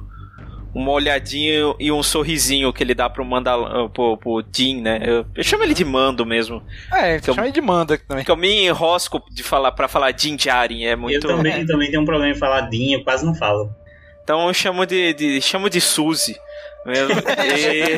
[0.73, 4.43] Uma olhadinha e um sorrisinho que ele dá pro, Mandal pro, pro
[4.81, 5.01] né?
[5.03, 6.61] Eu, eu, chamo ele de Mando mesmo.
[6.93, 8.23] É, eu chamo ele de Mando aqui também.
[8.23, 11.15] Que eu me enrosco de falar, pra falar Jarin, é muito...
[11.25, 13.73] Eu também, também tenho um problema em falar Din, eu quase não falo.
[14.23, 16.37] Então eu chamo de, de chamo de Suzy.
[16.85, 17.97] E...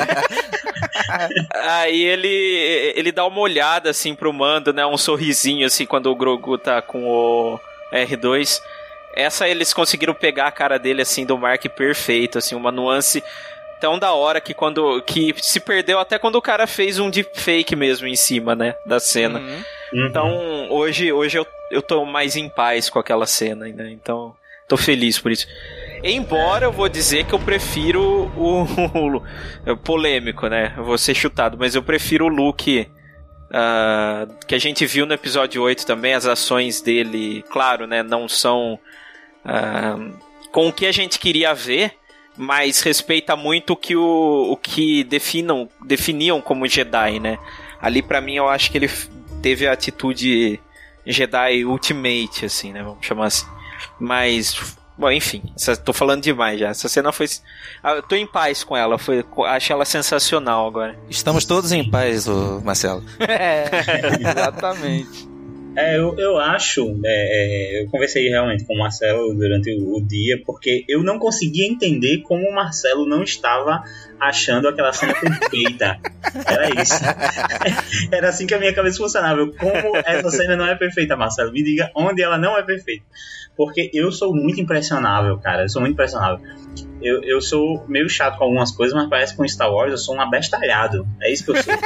[1.54, 4.86] Aí ele ele dá uma olhada assim pro Mando, né?
[4.86, 7.60] Um sorrisinho assim quando o Grogu tá com o
[7.94, 8.62] R2.
[9.16, 13.24] Essa eles conseguiram pegar a cara dele assim do Mark perfeito, assim, uma nuance
[13.80, 17.76] tão da hora que quando que se perdeu até quando o cara fez um deepfake
[17.76, 19.40] mesmo em cima, né, da cena.
[19.40, 19.64] Uhum.
[19.94, 23.92] Então, hoje hoje eu, eu tô mais em paz com aquela cena, né?
[23.92, 24.36] Então,
[24.68, 25.48] tô feliz por isso.
[26.04, 28.64] Embora eu vou dizer que eu prefiro o,
[29.68, 30.74] o, o polêmico, né?
[30.78, 32.88] Eu vou ser chutado, mas eu prefiro o Luke
[33.52, 36.14] uh, que a gente viu no episódio 8 também.
[36.14, 38.02] As ações dele, claro, né?
[38.02, 38.80] Não são
[39.46, 40.14] uh,
[40.52, 41.94] com o que a gente queria ver,
[42.38, 47.38] mas respeita muito o que, o, o que definam, definiam como Jedi, né?
[47.82, 48.90] Ali para mim eu acho que ele
[49.42, 50.60] teve a atitude
[51.06, 52.84] Jedi Ultimate, assim, né?
[52.84, 53.48] Vamos chamar assim.
[54.00, 55.42] Mas Bom, enfim,
[55.84, 56.70] tô falando demais já.
[56.70, 57.26] Essa cena foi.
[57.82, 60.96] Ah, eu tô em paz com ela, foi, acho ela sensacional agora.
[61.10, 62.28] Estamos todos em paz,
[62.64, 63.04] Marcelo.
[63.20, 63.64] é,
[64.30, 65.28] exatamente.
[65.76, 70.06] É, eu, eu acho, é, é, eu conversei realmente com o Marcelo durante o, o,
[70.06, 73.84] dia, porque eu não conseguia entender como o Marcelo não estava
[74.20, 75.98] achando aquela cena perfeita.
[76.46, 76.94] Era isso.
[78.12, 79.48] Era assim que a minha cabeça funcionava.
[79.48, 81.52] Como essa cena não é perfeita, Marcelo?
[81.52, 83.06] Me diga onde ela não é perfeita.
[83.56, 85.64] Porque eu sou muito impressionável, cara.
[85.64, 86.40] Eu sou muito impressionável.
[87.02, 89.98] Eu, eu sou meio chato com algumas coisas, mas parece que com Star Wars eu
[89.98, 91.08] sou um abestalhado.
[91.22, 91.74] É isso que eu sou.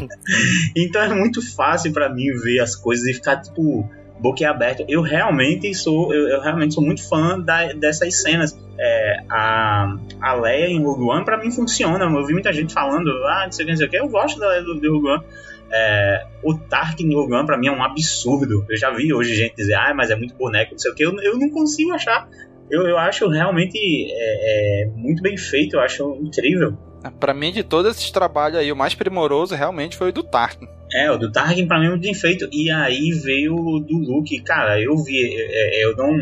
[0.76, 4.84] então é muito fácil para mim ver as coisas e ficar, tipo, boquiaberto.
[4.88, 8.58] Eu realmente sou, eu, eu, realmente sou muito fã da, dessas cenas.
[8.80, 12.04] É, a, a Leia em Rogue One, pra mim, funciona.
[12.04, 13.98] Eu vi muita gente falando, ah, não sei o que, não sei o que.
[13.98, 15.24] Eu gosto da Leia do, do Rogue One.
[15.70, 18.64] É, o Tarkin One pra mim é um absurdo.
[18.68, 21.04] Eu já vi hoje gente dizer, ah, mas é muito boneco, não sei o que.
[21.04, 22.28] Eu, eu não consigo achar.
[22.70, 26.76] Eu, eu acho realmente é, é, muito bem feito, eu acho incrível.
[27.18, 30.66] Pra mim, de todos esses trabalhos aí, o mais primoroso realmente foi o do Tarkin.
[30.92, 32.48] É, o do Tarkin pra mim é muito bem feito.
[32.52, 34.40] E aí veio o do Luke.
[34.42, 36.16] Cara, eu vi, é, eu não.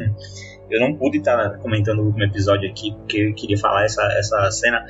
[0.69, 4.51] Eu não pude estar comentando o último episódio aqui, porque eu queria falar essa, essa
[4.51, 4.85] cena.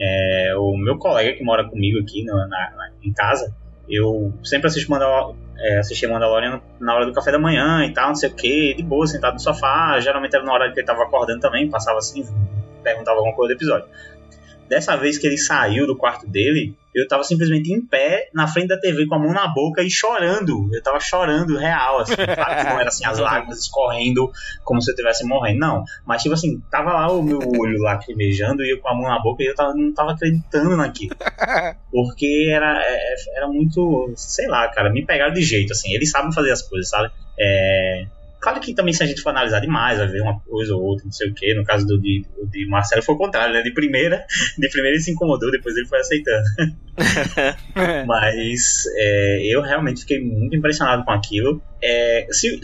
[0.00, 3.54] É, o meu colega que mora comigo aqui na, na, em casa,
[3.88, 8.08] eu sempre assisto Mandalor é, assistia Mandalorian na hora do café da manhã e tal,
[8.08, 9.98] não sei o que, de boa, sentado no sofá.
[10.00, 12.26] Geralmente era na hora que ele tava acordando também, passava assim,
[12.82, 13.86] perguntava alguma coisa do episódio.
[14.68, 18.68] Dessa vez que ele saiu do quarto dele, eu tava simplesmente em pé na frente
[18.68, 20.68] da TV com a mão na boca e chorando.
[20.72, 22.12] Eu tava chorando real, assim.
[22.42, 24.30] Claro que não era assim, as lágrimas escorrendo
[24.64, 25.84] como se eu estivesse morrendo, não.
[26.04, 29.04] Mas, tipo assim, tava lá o meu olho lá cremejando e eu com a mão
[29.04, 31.16] na boca e eu tava, não tava acreditando naquilo.
[31.90, 35.92] Porque era, é, era muito, sei lá, cara, me pegaram de jeito, assim.
[35.92, 37.10] Eles sabem fazer as coisas, sabe?
[37.38, 38.06] É,
[38.42, 41.04] Claro que também, se a gente for analisar demais, vai ver uma coisa ou outra,
[41.04, 41.54] não sei o que.
[41.54, 43.62] No caso do de, de Marcelo foi o contrário, né?
[43.62, 44.26] De primeira,
[44.58, 46.42] de primeira ele se incomodou, depois ele foi aceitando.
[48.04, 51.62] Mas é, eu realmente fiquei muito impressionado com aquilo.
[51.80, 52.58] É, se,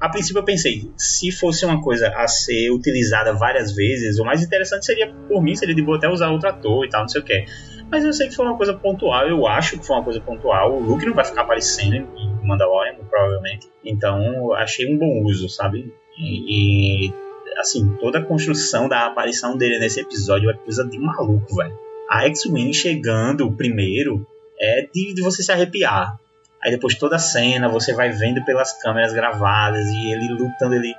[0.00, 4.40] a princípio eu pensei, se fosse uma coisa a ser utilizada várias vezes, o mais
[4.40, 7.20] interessante seria, por mim, seria de boa até usar outro ator e tal, não sei
[7.20, 7.44] o que.
[7.90, 10.74] Mas eu sei que foi uma coisa pontual, eu acho que foi uma coisa pontual.
[10.74, 13.68] O Luke não vai ficar aparecendo em Mandalorian, provavelmente.
[13.84, 15.92] Então, achei um bom uso, sabe?
[16.18, 17.14] E, e,
[17.58, 21.78] assim, toda a construção da aparição dele nesse episódio é coisa de maluco, velho.
[22.10, 24.26] A X-Wing chegando primeiro
[24.58, 26.18] é de, de você se arrepiar.
[26.62, 30.92] Aí depois toda a cena você vai vendo pelas câmeras gravadas e ele lutando, ele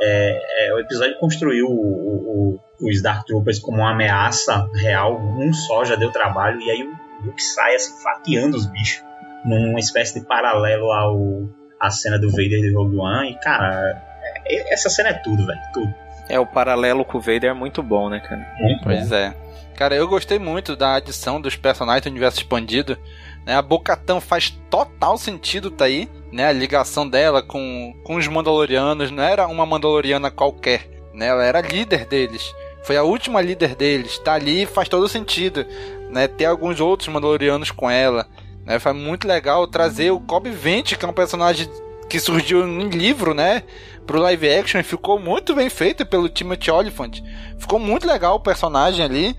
[0.00, 5.52] é, é, o episódio construiu o, o, os Dark Troopers como uma ameaça real, um
[5.52, 9.02] só já deu trabalho, e aí o Luke sai assim, fatiando os bichos,
[9.44, 14.02] numa espécie de paralelo ao a cena do Vader de Rogue One, e cara,
[14.46, 15.94] é, essa cena é tudo, velho, tudo.
[16.28, 18.46] É, o paralelo com o Vader é muito bom, né, cara?
[18.58, 19.14] Muito pois bom.
[19.14, 19.34] é.
[19.76, 22.98] Cara, eu gostei muito da adição dos personagens do universo expandido.
[23.46, 23.54] Né?
[23.54, 26.48] A Bocatã faz total sentido tá aí, né?
[26.48, 31.28] A ligação dela com, com os Mandalorianos não era uma Mandaloriana qualquer, né?
[31.28, 32.52] Ela era líder deles.
[32.82, 34.18] Foi a última líder deles.
[34.18, 35.64] Tá ali faz todo sentido,
[36.10, 36.26] né?
[36.26, 38.26] Ter alguns outros Mandalorianos com ela,
[38.64, 38.80] né?
[38.80, 41.70] Foi muito legal trazer o Cobb Vente, que é um personagem
[42.08, 43.62] que surgiu em livro, né?
[44.04, 47.20] Pro live action e ficou muito bem feito pelo Timothy Olyphant.
[47.58, 49.36] Ficou muito legal o personagem ali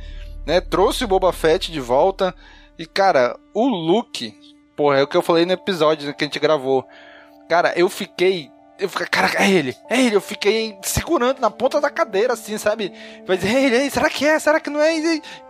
[0.47, 0.61] né?
[0.61, 2.33] Trouxe o Boba Fett de volta.
[2.77, 4.37] E, cara, o Luke,
[4.75, 6.87] porra, é o que eu falei no episódio que a gente gravou.
[7.49, 8.51] Cara, eu fiquei.
[8.77, 10.15] Eu fiquei, cara, é ele, é ele.
[10.15, 12.93] Eu fiquei segurando na ponta da cadeira, assim, sabe?
[13.27, 14.37] Mas, é ele, é será que é?
[14.37, 14.93] Será que não é?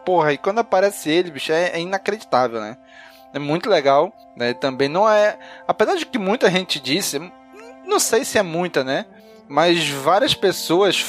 [0.05, 2.77] Porra, e quando aparece ele, bicho, é, é inacreditável, né?
[3.33, 4.53] É muito legal, né?
[4.53, 5.37] Também não é.
[5.67, 7.19] Apesar de que muita gente disse,
[7.85, 9.05] não sei se é muita, né?
[9.49, 11.05] Mas várias pessoas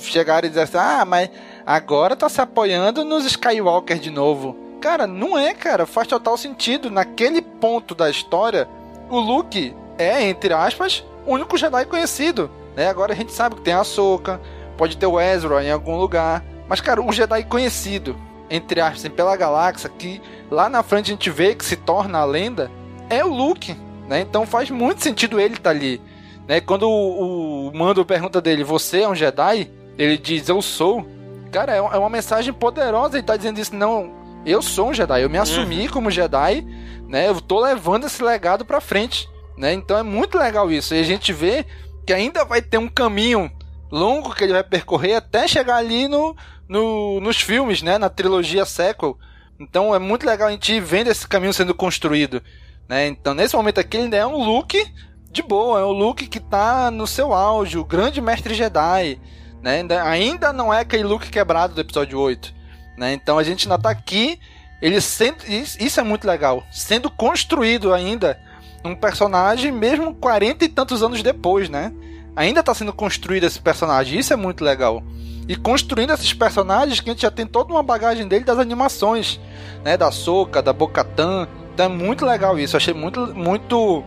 [0.00, 1.30] chegaram e disseram assim: ah, mas
[1.64, 4.65] agora tá se apoiando nos Skywalker de novo.
[4.80, 5.86] Cara, não é, cara.
[5.86, 6.90] Faz total sentido.
[6.90, 8.68] Naquele ponto da história,
[9.08, 12.50] o Luke é, entre aspas, o único Jedi conhecido.
[12.76, 12.88] Né?
[12.88, 14.40] Agora a gente sabe que tem a Ahsoka,
[14.76, 16.44] pode ter o Ezra em algum lugar.
[16.68, 18.16] Mas, cara, o Jedi conhecido,
[18.50, 22.18] entre aspas, assim, pela galáxia, que lá na frente a gente vê que se torna
[22.18, 22.70] a lenda,
[23.08, 23.76] é o Luke.
[24.08, 24.20] Né?
[24.20, 26.00] Então faz muito sentido ele estar tá ali.
[26.46, 26.60] Né?
[26.60, 29.70] Quando o, o Mando pergunta dele, você é um Jedi?
[29.98, 31.06] Ele diz, eu sou.
[31.50, 33.16] Cara, é, é uma mensagem poderosa.
[33.16, 34.12] Ele tá dizendo isso, não.
[34.46, 35.92] Eu sou um Jedi, eu me assumi uhum.
[35.92, 36.64] como Jedi,
[37.08, 37.28] né?
[37.28, 39.28] Eu tô levando esse legado pra frente,
[39.58, 39.72] né?
[39.72, 40.94] Então é muito legal isso.
[40.94, 41.66] E a gente vê
[42.06, 43.50] que ainda vai ter um caminho
[43.90, 46.36] longo que ele vai percorrer até chegar ali no,
[46.68, 47.98] no, nos filmes, né?
[47.98, 49.18] Na trilogia sequel.
[49.58, 52.40] Então é muito legal a gente ir vendo esse caminho sendo construído,
[52.88, 53.08] né?
[53.08, 54.80] Então nesse momento aqui ele ainda é um Luke
[55.28, 59.20] de boa, é o Luke que tá no seu auge, o grande mestre Jedi,
[59.60, 59.78] né?
[59.78, 62.55] Ainda, ainda não é aquele look quebrado do episódio 8.
[62.96, 63.12] Né?
[63.12, 64.38] Então a gente ainda tá aqui.
[64.80, 66.64] Ele sendo, isso é muito legal.
[66.70, 68.38] Sendo construído ainda
[68.84, 71.92] um personagem, mesmo 40 e tantos anos depois, né?
[72.36, 74.18] Ainda está sendo construído esse personagem.
[74.18, 75.02] Isso é muito legal.
[75.48, 79.40] E construindo esses personagens que a gente já tem toda uma bagagem dele das animações,
[79.82, 79.96] né?
[79.96, 81.48] Da Soca, da Bocatan.
[81.72, 82.76] Então é muito legal isso.
[82.76, 84.04] Eu achei muito, muito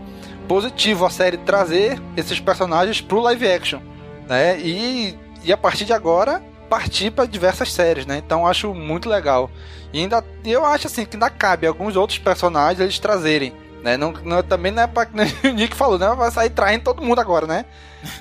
[0.48, 3.80] positivo a série trazer esses personagens pro live action,
[4.28, 4.60] né?
[4.60, 8.22] E e a partir de agora partir para diversas séries, né?
[8.24, 9.50] Então acho muito legal.
[9.92, 13.54] E ainda eu acho assim que ainda cabe alguns outros personagens eles trazerem,
[13.84, 13.98] né?
[13.98, 15.10] Não, não também não é para
[15.44, 16.14] o Nick falou, né?
[16.16, 17.66] Vai sair traindo todo mundo agora, né?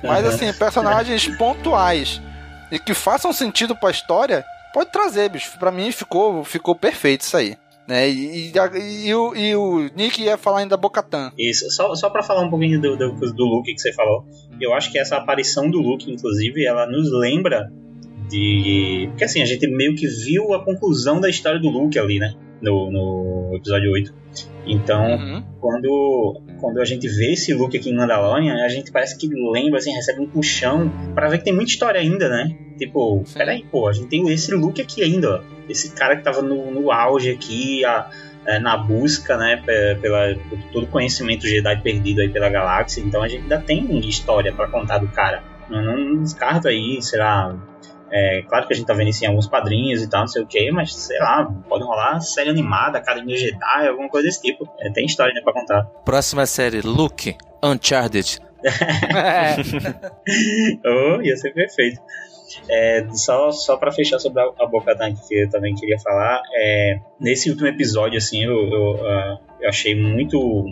[0.02, 2.20] Mas assim, personagens pontuais
[2.72, 5.58] e que façam sentido para a história, pode trazer, bicho.
[5.58, 7.56] Para mim ficou ficou perfeito isso aí.
[7.86, 8.10] Né?
[8.10, 11.32] E, e, e, o, e o Nick ia falar ainda Bocatan.
[11.38, 14.26] Isso, só, só para falar um pouquinho do, do, do Luke que você falou.
[14.60, 17.72] Eu acho que essa aparição do Luke, inclusive, ela nos lembra
[18.28, 19.06] de.
[19.10, 22.34] Porque assim, a gente meio que viu a conclusão da história do Luke ali, né?
[22.60, 24.14] No, no episódio 8.
[24.66, 25.44] Então, uhum.
[25.60, 29.78] quando, quando a gente vê esse Luke aqui em Mandalorian, a gente parece que lembra,
[29.78, 32.56] assim, recebe um puxão para ver que tem muita história ainda, né?
[32.76, 33.38] Tipo, Sim.
[33.38, 35.40] peraí, pô, a gente tem esse Luke aqui ainda, ó.
[35.68, 38.10] Esse cara que tava no, no auge aqui, a,
[38.46, 39.62] é, na busca, né,
[40.00, 43.02] pela, por todo o conhecimento Jedi perdido aí pela galáxia.
[43.02, 45.42] Então a gente ainda tem história para contar do cara.
[45.68, 47.54] Não, não descarto aí, sei lá,
[48.10, 50.42] É, claro que a gente tá vendo isso em alguns padrinhos e tal, não sei
[50.42, 54.68] o que, mas sei lá, pode rolar série animada, Academia Jedi, alguma coisa desse tipo.
[54.80, 55.84] É, tem história né, pra contar.
[56.04, 58.40] Próxima série, Luke, Uncharted.
[60.84, 62.00] oh, ia ser perfeito.
[62.68, 64.96] É, só só para fechar sobre a, a Boca
[65.28, 69.94] que eu também queria falar, é, nesse último episódio, assim, eu, eu, uh, eu achei
[69.94, 70.64] muito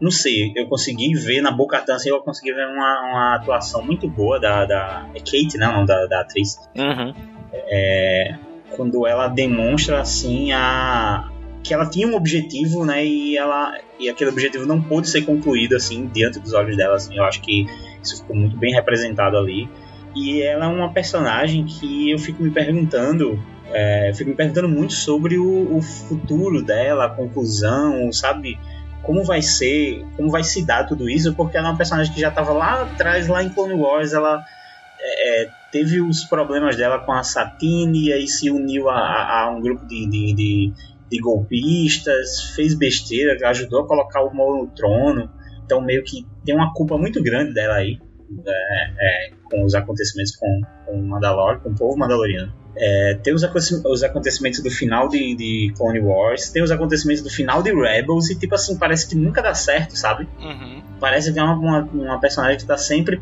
[0.00, 4.08] não sei, eu consegui ver na Boca assim, eu consegui ver uma, uma atuação muito
[4.08, 6.58] boa da, da é Kate, né, não, da, da atriz.
[6.76, 7.14] Uhum.
[7.52, 8.36] É,
[8.76, 11.30] quando ela demonstra assim a
[11.62, 15.74] que ela tinha um objetivo, né, e ela e aquele objetivo não pôde ser concluído
[15.74, 17.16] assim diante dos olhos dela, assim.
[17.16, 17.66] Eu acho que
[18.02, 19.68] isso ficou muito bem representado ali.
[20.14, 23.42] E ela é uma personagem que eu fico me perguntando
[23.72, 28.58] é, fico me perguntando muito sobre o, o, futuro dela, a conclusão, sabe?
[29.04, 32.20] Como vai ser, como vai se dar tudo isso, porque ela é uma personagem que
[32.20, 34.44] já estava lá atrás, lá em Clone Wars, ela
[35.00, 39.50] é, é, teve os problemas dela com a Satine, e aí se uniu a, a,
[39.50, 40.72] um grupo de, de, de,
[41.10, 45.30] de, golpistas, fez besteira, ajudou a colocar o Maul no trono,
[45.64, 48.00] então meio que tem uma culpa muito grande dela aí,
[48.46, 52.63] é, é com os acontecimentos com, com o Mandalor, com o povo mandaloriano.
[52.76, 53.42] É, tem os,
[53.84, 58.30] os, acontecimentos do final de, de, Clone Wars, tem os acontecimentos do final de Rebels,
[58.30, 60.28] e tipo assim, parece que nunca dá certo, sabe?
[60.40, 60.82] Uhum.
[60.98, 63.20] Parece que é uma, uma, uma, personagem que tá sempre,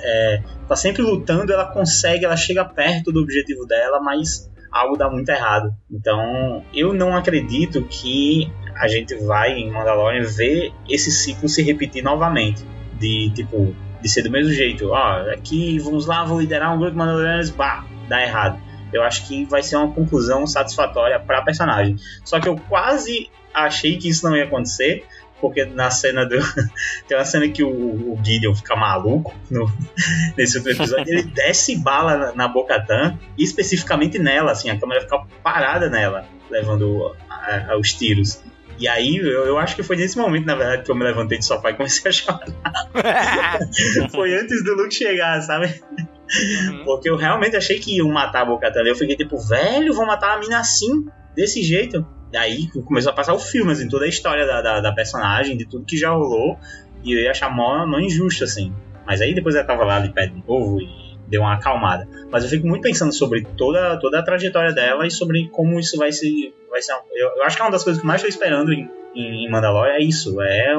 [0.00, 5.08] é, tá sempre lutando, ela consegue, ela chega perto do objetivo dela, mas algo dá
[5.08, 5.72] muito errado.
[5.90, 12.02] Então, eu não acredito que a gente vai em Mandalorian ver esse ciclo se repetir
[12.02, 12.64] novamente.
[12.98, 14.88] De tipo, de ser do mesmo jeito.
[14.90, 18.60] Ó, aqui vamos lá, vou liderar um grupo de Mandalorianos, bah, dá errado.
[18.92, 21.96] Eu acho que vai ser uma conclusão satisfatória para a personagem.
[22.24, 25.04] Só que eu quase achei que isso não ia acontecer,
[25.40, 26.36] porque na cena do.
[27.06, 29.70] Tem uma cena que o, o Gideon fica maluco no,
[30.36, 31.12] nesse outro episódio.
[31.12, 37.14] ele desce bala na, na Bocatan, especificamente nela, assim, a câmera fica parada nela, levando
[37.28, 38.42] a, a, os tiros.
[38.78, 41.38] E aí, eu, eu, acho que foi nesse momento, na verdade, que eu me levantei
[41.38, 42.46] do sofá e comecei a chorar.
[44.10, 45.66] foi antes do Luke chegar, sabe?
[45.96, 46.84] Uhum.
[46.84, 48.82] Porque eu realmente achei que iam matar a Bocatan.
[48.82, 52.06] Eu fiquei tipo, velho, vão matar a mina assim, desse jeito.
[52.30, 55.64] Daí começou a passar o filme, assim, toda a história da, da, da personagem, de
[55.64, 56.56] tudo que já rolou.
[57.02, 58.72] E eu ia achar mó, mó injusto, assim.
[59.06, 62.08] Mas aí depois ela tava lá de pé de novo e deu uma acalmada.
[62.30, 65.96] Mas eu fico muito pensando sobre toda, toda a trajetória dela e sobre como isso
[65.96, 66.52] vai se.
[66.70, 68.90] Vai ser eu, eu acho que é uma das coisas que mais estou esperando em,
[69.14, 70.40] em Mandalorian é isso.
[70.42, 70.74] É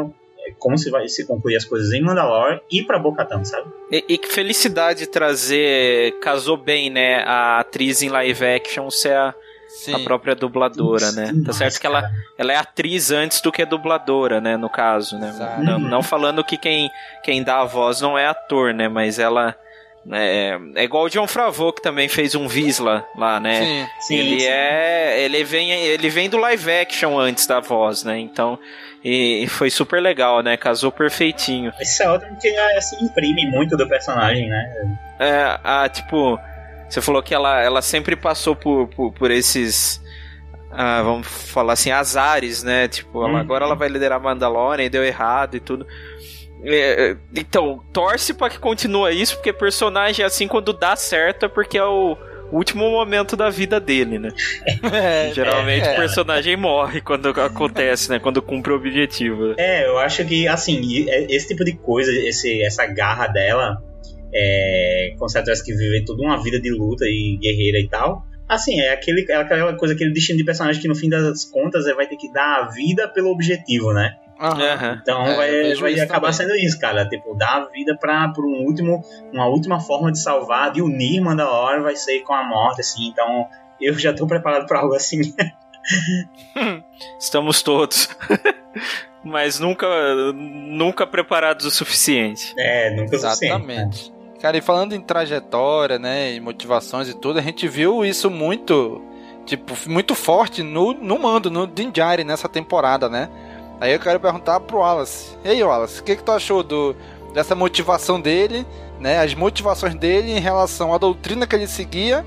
[0.58, 3.68] como se vai se concluir as coisas em Mandalore e pra Bocatão, sabe?
[3.92, 9.36] E, e, que felicidade trazer, casou bem, né, a atriz em live action ser a,
[9.94, 11.28] a própria dubladora, né?
[11.28, 15.18] Sim, tá certo que ela, ela é atriz antes do que dubladora, né, no caso,
[15.18, 15.34] né?
[15.60, 15.80] Não, uhum.
[15.80, 16.90] não, falando que quem,
[17.24, 19.56] quem dá a voz não é ator, né, mas ela...
[20.12, 23.62] É, é igual o John Favreau que também fez um Visla lá, né?
[23.62, 24.48] Sim, sim, ele sim.
[24.48, 28.18] é, ele vem, ele vem do live action antes da voz, né?
[28.18, 28.58] Então
[29.04, 30.58] e, foi super legal, né?
[30.58, 31.72] Casou perfeitinho.
[31.80, 35.00] Esse é outro que se imprime muito do personagem, né?
[35.20, 36.40] É, a, tipo,
[36.90, 40.02] você falou que ela, ela sempre passou por, por, por esses.
[40.72, 42.88] Ah, vamos falar assim, azares, né?
[42.88, 43.38] Tipo, ela, uhum.
[43.38, 45.88] agora ela vai liderar Mandalorian e deu errado e tudo.
[46.64, 51.78] É, então, torce para que continue isso, porque personagem assim, quando dá certo, é porque
[51.78, 52.18] é o
[52.52, 54.30] último momento da vida dele, né?
[54.92, 55.94] É, Geralmente é, é.
[55.94, 58.20] o personagem morre quando acontece, né?
[58.20, 59.54] Quando cumpre o objetivo.
[59.58, 63.78] É, eu acho que, assim, é, esse tipo de coisa, esse, essa garra dela,
[64.34, 68.24] é, com certeza que vive toda uma vida de luta e guerreira e tal.
[68.48, 71.86] Assim, é, aquele, é aquela coisa, aquele destino de personagem que no fim das contas
[71.86, 74.12] é, vai ter que dar a vida pelo objetivo, né?
[74.40, 75.00] Uhum.
[75.02, 76.34] Então é, vai, vai acabar também.
[76.34, 77.08] sendo isso, cara.
[77.08, 81.22] Tipo, dar a vida pra, pra um último, uma última forma de salvar, de unir
[81.22, 83.10] Mandalore vai ser com a morte, assim.
[83.10, 83.48] Então
[83.82, 85.22] eu já tô preparado pra algo assim.
[87.20, 88.10] Estamos todos.
[89.24, 89.88] Mas nunca,
[90.34, 92.54] nunca preparados o suficiente.
[92.58, 93.54] É, nunca o suficiente.
[93.54, 94.14] Exatamente.
[94.42, 99.02] Cara, e falando em trajetória, né, e motivações e tudo, a gente viu isso muito,
[99.46, 103.30] tipo, muito forte no, no mando, no Dinjari nessa temporada, né?
[103.80, 105.38] Aí eu quero perguntar pro Wallace.
[105.44, 106.96] E aí, Wallace, o que, que tu achou do,
[107.34, 108.66] dessa motivação dele,
[109.00, 109.20] né?
[109.20, 112.26] As motivações dele em relação à doutrina que ele seguia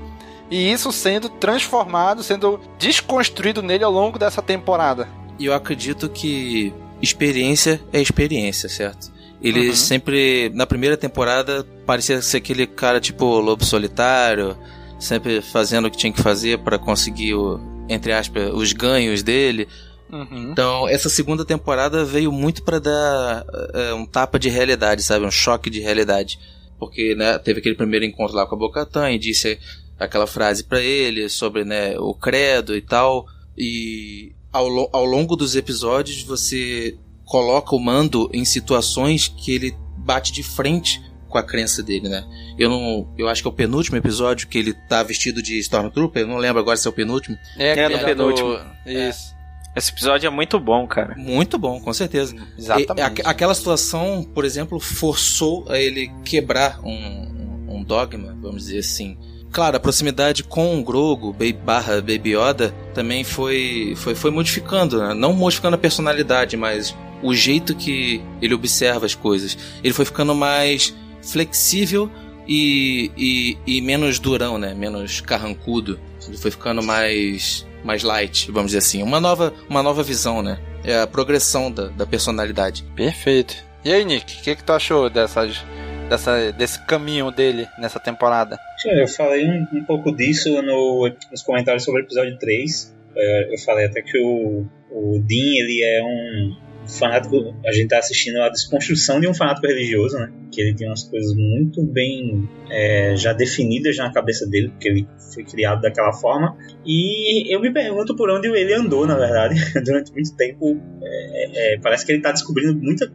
[0.49, 5.07] e isso sendo transformado, sendo desconstruído nele ao longo dessa temporada.
[5.39, 9.11] E eu acredito que experiência é experiência, certo?
[9.41, 9.75] Ele uhum.
[9.75, 14.57] sempre, na primeira temporada, parecia ser aquele cara tipo lobo solitário,
[14.97, 19.67] sempre fazendo o que tinha que fazer para conseguir, o, entre aspas, os ganhos dele.
[20.11, 20.51] Uhum.
[20.51, 25.25] Então, essa segunda temporada veio muito para dar uh, um tapa de realidade, sabe?
[25.25, 26.39] Um choque de realidade.
[26.77, 29.57] Porque né, teve aquele primeiro encontro lá com a Bocatan e disse
[29.99, 33.25] aquela frase para ele sobre né, o credo e tal.
[33.57, 40.31] E ao, ao longo dos episódios você coloca o Mando em situações que ele bate
[40.31, 42.23] de frente com a crença dele, né?
[42.59, 46.21] Eu não, eu acho que é o penúltimo episódio que ele tá vestido de Stormtrooper,
[46.21, 47.35] eu não lembro agora se é o penúltimo.
[47.57, 48.49] É, é no penúltimo.
[48.49, 48.91] Do...
[48.91, 49.33] Isso.
[49.75, 51.15] Esse episódio é muito bom, cara.
[51.17, 52.35] Muito bom, com certeza.
[52.57, 53.21] Exatamente.
[53.21, 58.79] E, a, aquela situação, por exemplo, forçou a ele quebrar um, um dogma, vamos dizer
[58.79, 59.17] assim.
[59.51, 65.13] Claro, a proximidade com o Grogu barra Baby Yoda também foi, foi, foi modificando, né?
[65.13, 69.57] não modificando a personalidade, mas o jeito que ele observa as coisas.
[69.83, 72.09] Ele foi ficando mais flexível
[72.47, 74.73] e, e, e, menos durão, né?
[74.73, 75.99] Menos carrancudo.
[76.27, 79.03] Ele foi ficando mais mais light, vamos dizer assim.
[79.03, 80.59] Uma nova, uma nova visão, né?
[80.83, 82.83] É a progressão da, da personalidade.
[82.95, 83.55] Perfeito.
[83.85, 85.63] E aí, Nick, o que, que tu achou dessas,
[86.09, 88.57] dessa, desse caminho dele nessa temporada?
[88.85, 92.95] Eu falei um, um pouco disso no, nos comentários sobre o episódio 3.
[93.15, 96.55] É, eu falei até que o, o Dean ele é um,
[96.87, 100.31] fanático, a gente tá assistindo a desconstrução de um fanático religioso, né?
[100.51, 105.07] Que ele tem umas coisas muito bem é, já definidas na cabeça dele, porque ele
[105.33, 106.57] foi criado daquela forma.
[106.85, 110.79] E eu me pergunto por onde ele andou, na verdade, durante muito tempo.
[111.01, 113.11] É, é, parece que ele tá descobrindo muita.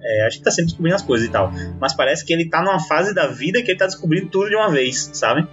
[0.00, 1.52] É, a gente tá sempre descobrindo as coisas e tal.
[1.80, 4.56] Mas parece que ele tá numa fase da vida que ele tá descobrindo tudo de
[4.56, 5.46] uma vez, sabe?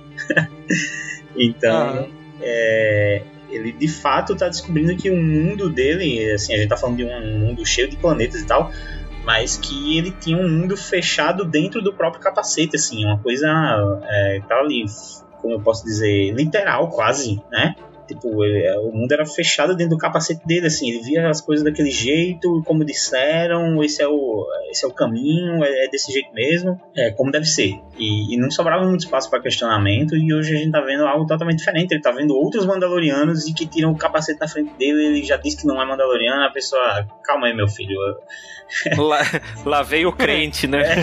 [1.35, 2.07] então.
[2.41, 3.23] É,
[3.55, 7.05] ele de fato está descobrindo que o mundo dele, assim, a gente está falando de
[7.05, 8.71] um mundo cheio de planetas e tal,
[9.23, 13.47] mas que ele tinha um mundo fechado dentro do próprio capacete, assim, uma coisa
[14.03, 14.85] é, tá ali,
[15.41, 17.75] como eu posso dizer, literal quase, né?
[18.07, 21.63] Tipo, ele, o mundo era fechado dentro do capacete dele, assim, ele via as coisas
[21.63, 26.33] daquele jeito, como disseram, esse é o, esse é o caminho, é, é desse jeito
[26.33, 27.79] mesmo, é como deve ser.
[27.97, 31.25] E, e não sobrava muito espaço para questionamento, e hoje a gente tá vendo algo
[31.25, 31.93] totalmente diferente.
[31.93, 35.37] Ele tá vendo outros Mandalorianos e que tiram o capacete na frente dele, ele já
[35.37, 37.97] disse que não é Mandaloriano, a pessoa, calma aí, meu filho.
[37.99, 38.15] Lá,
[39.65, 40.83] lá veio o crente, né?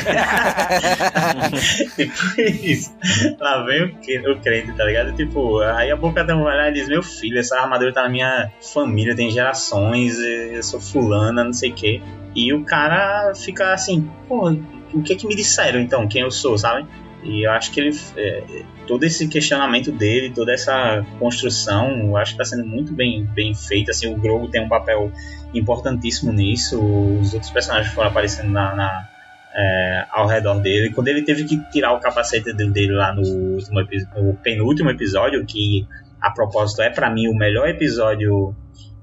[1.97, 2.95] tipo isso.
[3.39, 3.97] Lá veio
[4.33, 5.15] o crente, tá ligado?
[5.15, 9.15] Tipo, aí a boca da mulher diz: Meu filho, essa armadura tá na minha família,
[9.15, 12.03] tem gerações, eu sou fulana, não sei o quê.
[12.35, 14.51] E o cara fica assim: Pô,
[14.93, 16.87] o que é que me disseram então, quem eu sou, sabe?
[17.23, 22.35] E eu acho que ele, é, todo esse questionamento dele, toda essa construção, eu acho
[22.35, 23.91] que está sendo muito bem, bem feito.
[23.91, 25.13] Assim, o Grogu tem um papel
[25.55, 26.81] importantíssimo nisso.
[26.81, 29.09] Os outros personagens foram aparecendo na, na
[29.55, 30.91] é, ao redor dele.
[30.91, 33.81] Quando ele teve que tirar o capacete dele lá no, último,
[34.17, 35.87] no penúltimo episódio, que
[36.21, 38.55] a propósito é para mim o melhor episódio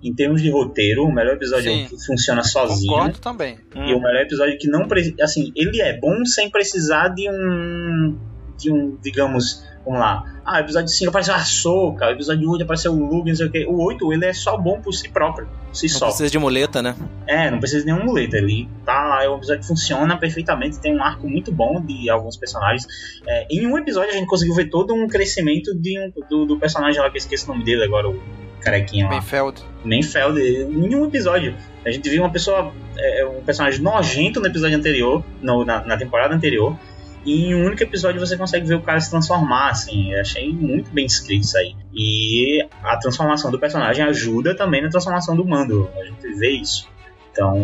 [0.03, 1.87] em termos de roteiro, o melhor episódio Sim.
[1.89, 2.93] que funciona sozinho.
[2.93, 3.57] Concordo também.
[3.75, 3.97] E hum.
[3.97, 4.87] o melhor episódio que não
[5.21, 8.17] assim, ele é bom sem precisar de um
[8.59, 10.41] de um, digamos, vamos lá.
[10.45, 13.51] Ah, episódio 5 apareceu a Soca, o episódio 8 apareceu o Luke, não sei o
[13.51, 13.65] que.
[13.65, 16.05] O 8, ele é só bom por si próprio, por si não só.
[16.05, 16.95] Não precisa de muleta, né?
[17.25, 18.37] É, não precisa de nenhuma muleta.
[18.37, 22.09] Ele tá lá, é um episódio que funciona perfeitamente, tem um arco muito bom de
[22.09, 22.85] alguns personagens.
[23.27, 26.59] É, em um episódio a gente conseguiu ver todo um crescimento de um, do, do
[26.59, 28.19] personagem lá, que eu esqueci o nome dele agora, o
[28.61, 29.11] carequinha lá.
[29.11, 29.63] Mayfeld.
[29.83, 31.55] Mayfeld, em um episódio.
[31.85, 35.97] A gente viu uma pessoa, é, um personagem nojento no episódio anterior, no, na, na,
[35.97, 36.77] temporada anterior,
[37.25, 40.13] e em um único episódio você consegue ver o cara se transformar, assim.
[40.13, 41.75] Eu achei muito bem escrito isso aí.
[41.93, 45.89] E a transformação do personagem ajuda também na transformação do mando.
[45.97, 46.87] A gente vê isso.
[47.31, 47.55] Então,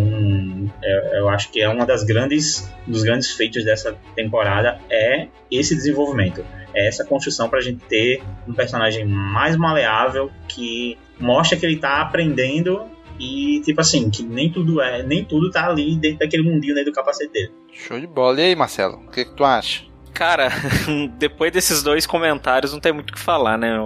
[0.81, 5.75] eu, eu acho que é uma das grandes, dos grandes feitos dessa temporada é esse
[5.75, 6.45] desenvolvimento,
[6.75, 11.75] é essa construção para a gente ter um personagem mais maleável que mostra que ele
[11.75, 12.83] está aprendendo
[13.19, 16.91] e tipo assim que nem tudo é, nem tudo tá ali dentro daquele mundinho dentro
[16.91, 17.51] do capacete dele.
[17.71, 18.39] Show de bola.
[18.41, 19.83] E aí, Marcelo, o que, que tu acha?
[20.13, 20.49] Cara,
[21.17, 23.77] depois desses dois comentários não tem muito o que falar, né?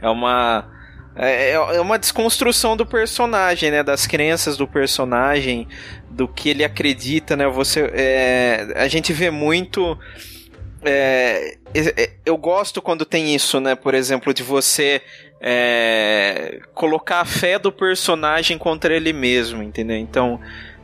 [0.00, 0.68] É uma
[1.16, 3.82] é, é, é uma desconstrução do personagem, né?
[3.82, 5.66] Das crenças do personagem,
[6.10, 7.48] do que ele acredita, né?
[7.48, 9.98] Você, é, a gente vê muito.
[10.88, 13.74] É, é, eu gosto quando tem isso, né?
[13.74, 15.02] Por exemplo, de você
[15.40, 19.96] é, colocar a fé do personagem contra ele mesmo, entendeu?
[19.96, 20.40] Então,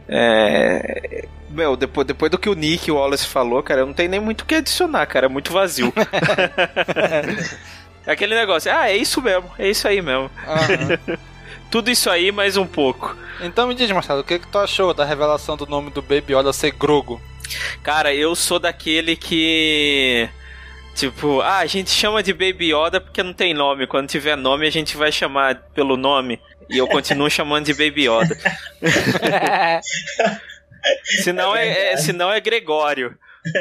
[0.08, 4.20] é, meu, depois, depois do que o Nick Wallace falou, cara, eu não tem nem
[4.20, 5.92] muito o que adicionar, cara, é muito vazio.
[8.04, 10.24] Aquele negócio, ah, é isso mesmo, é isso aí mesmo.
[10.24, 11.16] Uhum.
[11.70, 13.16] Tudo isso aí, mais um pouco.
[13.40, 16.34] Então me diz, Marcelo, o que, que tu achou da revelação do nome do Baby
[16.34, 17.20] Yoda ser Grogo?
[17.82, 20.28] Cara, eu sou daquele que.
[20.94, 23.86] Tipo, ah, a gente chama de Baby Yoda porque não tem nome.
[23.86, 26.38] Quando tiver nome, a gente vai chamar pelo nome.
[26.68, 28.36] E eu continuo chamando de Baby Yoda.
[31.22, 33.16] senão, é, é, senão é Gregório.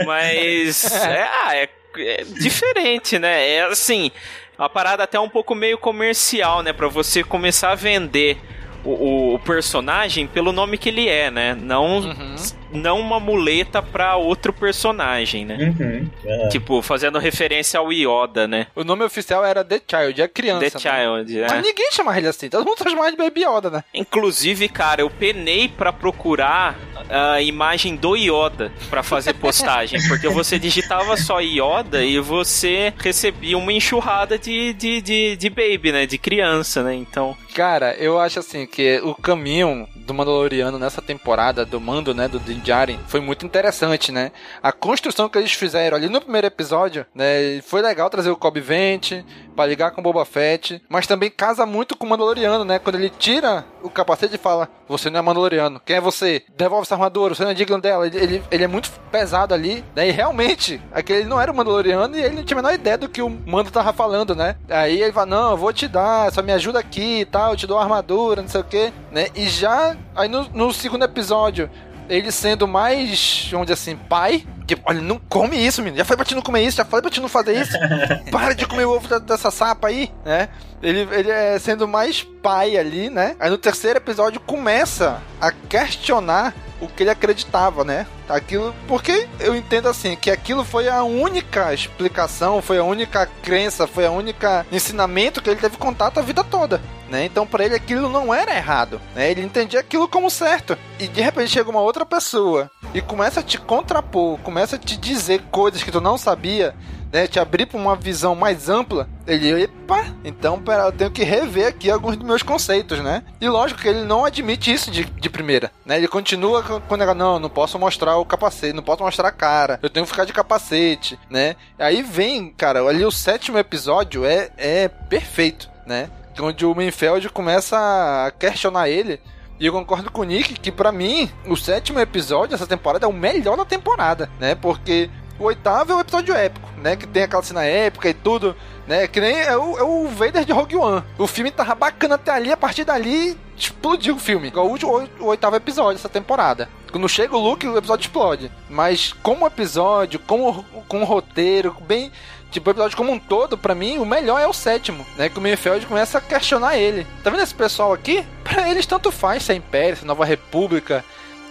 [0.05, 3.49] Mas, é, ah, é é diferente, né?
[3.49, 4.11] É assim,
[4.57, 6.71] a parada até um pouco meio comercial, né?
[6.71, 8.37] Pra você começar a vender
[8.83, 11.55] o, o personagem pelo nome que ele é, né?
[11.55, 12.35] Não, uhum.
[12.71, 15.73] Não uma muleta pra outro personagem, né?
[15.79, 16.09] Uhum.
[16.25, 16.47] É.
[16.49, 18.67] Tipo, fazendo referência ao Yoda, né?
[18.75, 20.79] O nome oficial era The Child, é criança.
[20.79, 21.05] The né?
[21.05, 21.47] Child, é.
[21.47, 23.83] Mas ninguém chama ele assim, todo mundo chama de Baby Yoda, né?
[23.93, 26.77] Inclusive, cara, eu penei pra procurar
[27.09, 33.57] a imagem do Yoda para fazer postagem, porque você digitava só Yoda e você recebia
[33.57, 36.05] uma enxurrada de, de, de, de baby, né?
[36.05, 36.95] De criança, né?
[36.95, 37.35] Então.
[37.53, 42.39] Cara, eu acho assim que o caminho do Mandaloriano nessa temporada, do mando, né, do
[42.39, 44.31] Din Djarin, foi muito interessante, né?
[44.61, 48.59] A construção que eles fizeram ali no primeiro episódio, né, foi legal trazer o Cobb
[48.59, 52.79] Vente para ligar com o Boba Fett, mas também casa muito com o Mandaloriano, né?
[52.79, 55.81] Quando ele tira o capacete e fala: "Você não é Mandaloriano.
[55.85, 56.43] Quem é você?
[56.55, 58.07] Devolve essa armadura, você não é digno dela".
[58.07, 60.07] Ele, ele, ele é muito pesado ali, né?
[60.07, 63.09] E realmente, aquele não era o Mandaloriano e ele não tinha a menor ideia do
[63.09, 64.55] que o Mando tava falando, né?
[64.69, 67.57] Aí ele fala: "Não, eu vou te dar, só me ajuda aqui e tal, eu
[67.57, 69.27] te dou a armadura, não sei o quê", né?
[69.35, 71.69] E já Aí no, no segundo episódio,
[72.11, 74.45] ele sendo mais, dizer assim, pai.
[74.65, 75.97] Tipo, olha, não come isso, menino.
[75.97, 77.77] Já foi pra ti não comer isso, já falei pra ti não fazer isso.
[78.31, 80.49] Para de comer o ovo dessa sapa aí, né?
[80.81, 83.35] Ele, ele é sendo mais pai ali, né?
[83.39, 88.07] Aí no terceiro episódio começa a questionar o que ele acreditava, né?
[88.27, 93.85] Aquilo, porque eu entendo assim, que aquilo foi a única explicação, foi a única crença,
[93.85, 96.81] foi a única ensinamento que ele teve contato a vida toda.
[97.09, 97.25] Né?
[97.25, 99.29] Então para ele aquilo não era errado, né?
[99.29, 100.77] Ele entendia aquilo como certo.
[100.97, 104.97] E de repente chega uma outra pessoa e começa a te contrapor, começa a te
[104.97, 106.75] dizer coisas que tu não sabia,
[107.09, 111.23] né, te abrir para uma visão mais ampla, ele, epa, então pera, eu tenho que
[111.23, 113.23] rever aqui alguns dos meus conceitos, né?
[113.39, 115.95] E lógico que ele não admite isso de, de primeira, né?
[115.95, 119.79] Ele continua quando ele, não, não posso mostrar o capacete, não posso mostrar a cara,
[119.81, 121.55] eu tenho que ficar de capacete, né?
[121.79, 126.09] Aí vem, cara, ali o sétimo episódio é, é perfeito, né?
[126.37, 129.21] Onde o Minfeld começa a questionar ele
[129.61, 133.07] e eu concordo com o Nick que, para mim, o sétimo episódio dessa temporada é
[133.07, 134.55] o melhor da temporada, né?
[134.55, 135.07] Porque
[135.37, 136.95] o oitavo é o episódio épico, né?
[136.95, 138.55] Que tem aquela cena épica e tudo,
[138.87, 139.07] né?
[139.07, 141.03] Que nem é o, é o Vader de Rogue One.
[141.15, 144.47] O filme tava bacana até ali, a partir dali explodiu o filme.
[144.47, 146.67] Igual o, último, o oitavo episódio dessa temporada.
[146.91, 148.51] Quando chega o Luke, o episódio explode.
[148.67, 152.11] Mas como episódio, com um roteiro, bem
[152.51, 155.29] tipo, o episódio como um todo, para mim, o melhor é o sétimo, né?
[155.29, 157.07] Que o Mayfield começa a questionar ele.
[157.23, 158.25] Tá vendo esse pessoal aqui?
[158.43, 161.03] Pra eles tanto faz se é Império, se é Nova República,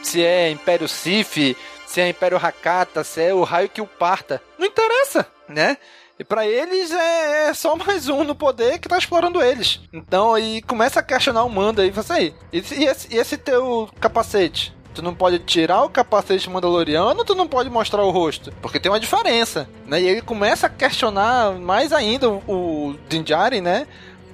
[0.02, 4.40] se é Império Sith, se é Império Hakata, se é o raio que o parta.
[4.58, 5.76] Não interessa, né?
[6.18, 9.80] E para eles é, é, só mais um no poder que tá explorando eles.
[9.90, 12.34] Então aí começa a questionar o mando aí, você aí.
[12.52, 14.74] E, e, esse, e esse teu capacete?
[14.94, 18.90] Tu não pode tirar o capacete mandaloriano, tu não pode mostrar o rosto, porque tem
[18.90, 20.00] uma diferença, né?
[20.00, 23.86] E ele começa a questionar mais ainda o, Din Djarin, né?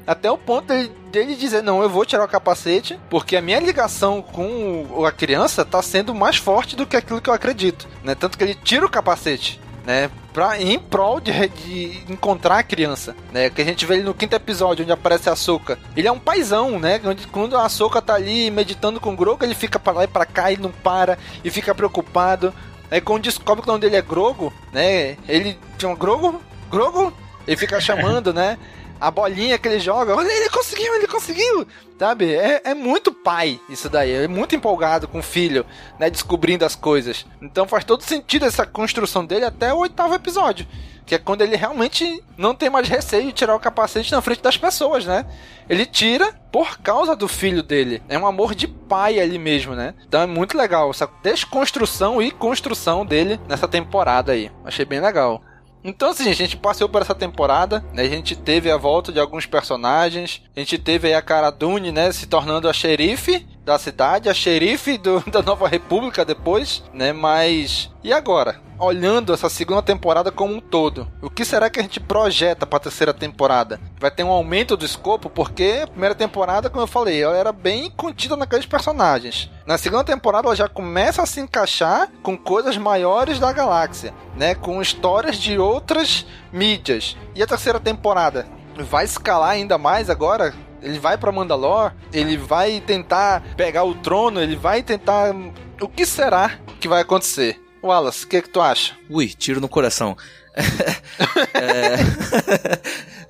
[0.06, 3.58] Até o ponto dele, dele dizer, não, eu vou tirar o capacete, porque a minha
[3.58, 8.14] ligação com a criança tá sendo mais forte do que aquilo que eu acredito, né?
[8.14, 10.10] Tanto que ele tira o capacete, né?
[10.32, 13.48] Pra, em prol de, de encontrar a criança, né?
[13.48, 15.78] Que a gente vê ele no quinto episódio, onde aparece a Soca.
[15.96, 17.00] Ele é um paizão, né?
[17.04, 20.08] Onde, quando a Soca tá ali meditando com o Grogu, ele fica para lá e
[20.08, 22.52] pra cá e não para, e fica preocupado.
[22.90, 25.16] Aí quando descobre que o nome dele é Grogo, né?
[25.28, 26.42] Ele chama Grogo?
[26.68, 27.12] Grogo?
[27.46, 28.58] Ele fica chamando, né?
[29.00, 31.66] A bolinha que ele joga, olha, ele conseguiu, ele conseguiu,
[31.98, 32.34] sabe?
[32.34, 35.64] É, é muito pai isso daí, é muito empolgado com o filho,
[35.98, 36.10] né?
[36.10, 37.26] Descobrindo as coisas.
[37.40, 40.66] Então faz todo sentido essa construção dele até o oitavo episódio.
[41.04, 44.42] Que é quando ele realmente não tem mais receio de tirar o capacete na frente
[44.42, 45.24] das pessoas, né?
[45.68, 48.02] Ele tira por causa do filho dele.
[48.08, 49.94] É um amor de pai ali mesmo, né?
[50.08, 54.50] Então é muito legal essa desconstrução e construção dele nessa temporada aí.
[54.64, 55.40] Achei bem legal.
[55.86, 58.02] Então, assim, a gente passou por essa temporada, né?
[58.02, 60.42] A gente teve a volta de alguns personagens.
[60.56, 62.10] A gente teve aí a Cara Dune, né?
[62.10, 67.12] Se tornando a xerife da cidade, a xerife do, da Nova República depois, né?
[67.12, 67.90] Mas.
[68.02, 68.64] E agora?
[68.78, 72.76] Olhando essa segunda temporada como um todo, o que será que a gente projeta para
[72.76, 73.80] a terceira temporada?
[73.98, 75.28] Vai ter um aumento do escopo?
[75.28, 79.50] Porque a primeira temporada, como eu falei, ela era bem contida naqueles personagens.
[79.66, 84.54] Na segunda temporada, ela já começa a se encaixar com coisas maiores da galáxia, né?
[84.54, 87.16] Com histórias de outras mídias.
[87.34, 88.46] E a terceira temporada?
[88.78, 90.54] Vai escalar ainda mais agora
[90.86, 95.34] ele vai para Mandalor, ele vai tentar pegar o trono, ele vai tentar.
[95.80, 97.60] O que será que vai acontecer?
[97.82, 98.96] Wallace, o que, que tu acha?
[99.10, 100.16] Ui, tiro no coração.
[101.54, 101.96] é...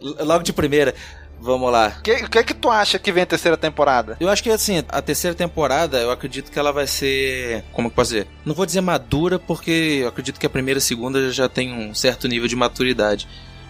[0.22, 0.94] Logo de primeira.
[1.40, 1.94] Vamos lá.
[1.98, 4.16] O que, que é que tu acha que vem a terceira temporada?
[4.20, 7.64] Eu acho que assim, a terceira temporada, eu acredito que ela vai ser.
[7.72, 8.26] Como que posso dizer?
[8.44, 11.72] Não vou dizer madura, porque eu acredito que a primeira e a segunda já tem
[11.72, 13.26] um certo nível de maturidade.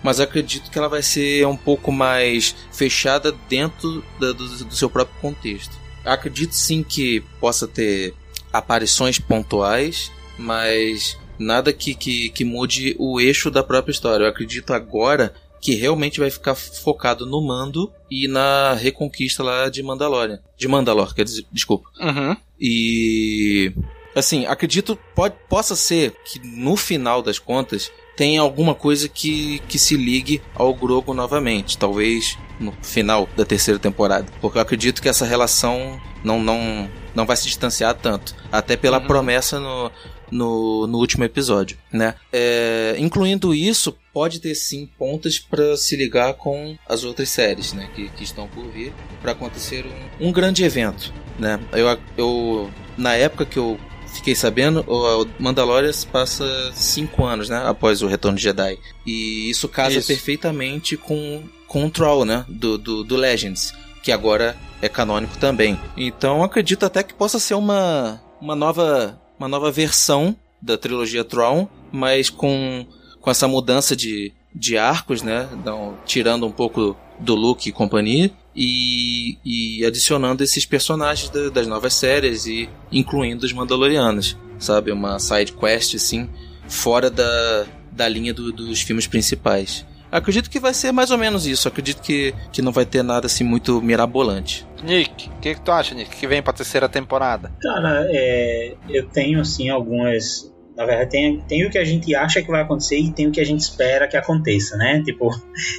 [0.07, 4.89] Mas acredito que ela vai ser um pouco mais fechada dentro da- do, do seu
[4.89, 5.75] próprio contexto.
[6.05, 8.15] Acredito sim que possa ter
[8.53, 14.23] aparições pontuais, mas nada que, que, que mude o eixo da própria história.
[14.23, 19.83] Eu acredito agora que realmente vai ficar focado no Mando e na reconquista lá de
[19.83, 20.39] Mandalorian.
[20.57, 21.89] De Mandalor, quer dizer, desculpa.
[22.01, 22.37] Uhum.
[22.61, 23.73] E
[24.15, 29.79] assim, acredito pode, possa ser que no final das contas tenha alguma coisa que, que
[29.79, 35.09] se ligue ao Grogu novamente, talvez no final da terceira temporada, porque eu acredito que
[35.09, 39.91] essa relação não não não vai se distanciar tanto, até pela promessa no
[40.31, 42.15] no, no último episódio, né?
[42.33, 47.89] É, incluindo isso, pode ter sim pontas para se ligar com as outras séries, né?
[47.95, 48.93] Que, que estão por vir
[49.23, 49.85] para acontecer
[50.21, 51.61] um, um grande evento, né?
[51.73, 53.79] Eu, eu na época que eu
[54.17, 56.45] fiquei sabendo, o Mandalorian passa
[56.75, 57.63] cinco anos, né?
[57.67, 58.79] Após o Retorno de Jedi.
[59.07, 60.09] E isso casa Isso.
[60.09, 62.45] perfeitamente com, com o Troll, né?
[62.49, 65.79] Do, do, do Legends, que agora é canônico também.
[65.97, 71.69] Então acredito até que possa ser uma, uma, nova, uma nova versão da trilogia Tron,
[71.93, 72.87] mas com,
[73.21, 75.49] com essa mudança de, de arcos, né?
[75.53, 78.31] Então, tirando um pouco do Luke e companhia.
[78.57, 84.91] E, e adicionando esses personagens da- das novas séries e incluindo os Mandalorianos, sabe?
[84.91, 86.29] Uma side quest, assim,
[86.67, 89.85] fora da, da linha do- dos filmes principais.
[90.11, 91.69] Acredito que vai ser mais ou menos isso.
[91.69, 94.67] Acredito que, que não vai ter nada assim muito mirabolante.
[94.83, 97.53] Nick, o que, que tu acha, Nick, que vem pra terceira temporada?
[97.61, 100.51] Cara, é, eu tenho assim algumas.
[100.77, 103.33] Na verdade, tem, tem o que a gente acha que vai acontecer e tem o
[103.33, 105.03] que a gente espera que aconteça, né?
[105.07, 105.31] Tipo,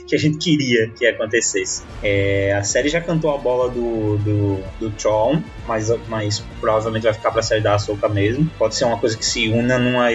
[0.08, 1.84] que a gente queria que acontecesse.
[2.02, 7.14] É, a série já cantou a bola do, do, do Tron, mas, mas provavelmente vai
[7.14, 8.50] ficar pra série da Ahsoka mesmo.
[8.58, 10.12] Pode ser uma coisa que se una numa.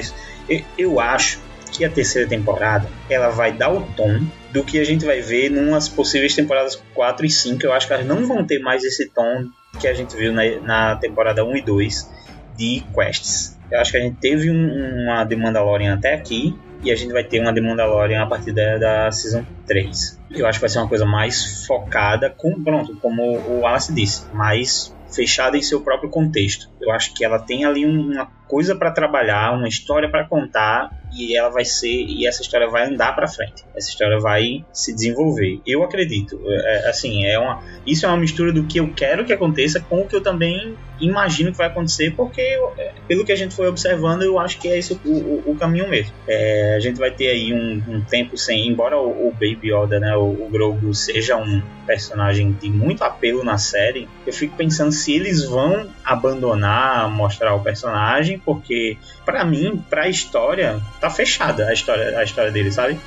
[0.49, 4.21] Eu, eu acho que a terceira temporada ela vai dar o tom
[4.53, 7.65] do que a gente vai ver numas possíveis temporadas 4 e 5.
[7.65, 9.47] Eu acho que elas não vão ter mais esse tom
[9.81, 12.11] que a gente viu na, na temporada 1 e 2
[12.57, 13.52] de quests.
[13.73, 16.55] Eu acho que a gente teve um- uma The Mandalorian até aqui
[16.85, 20.21] e a gente vai ter uma The Mandalorian a partir da, da Season 3.
[20.31, 24.27] Eu acho que vai ser uma coisa mais focada, com, pronto, como o Wallace disse,
[24.35, 26.69] mais fechada em seu próprio contexto.
[26.81, 30.91] Eu acho que ela tem ali um- uma coisa para trabalhar, uma história para contar
[31.15, 33.65] e ela vai ser e essa história vai andar para frente.
[33.77, 35.61] Essa história vai se desenvolver.
[35.67, 36.41] Eu acredito.
[36.47, 40.03] É, assim, é uma isso é uma mistura do que eu quero que aconteça com
[40.03, 43.57] o que eu também imagino que vai acontecer, porque eu- é, pelo que a gente
[43.57, 46.13] foi observando, eu acho que é esse o, o- o caminho mesmo.
[46.29, 49.99] É, a gente vai ter aí um, um tempo sem, embora o, o Baby Yoda,
[49.99, 54.93] né, o, o Grogu seja um personagem de muito apelo na série, eu fico pensando
[54.93, 61.73] se eles vão abandonar, mostrar o personagem, porque pra mim, pra história, tá fechada a
[61.73, 62.99] história, a história dele, sabe?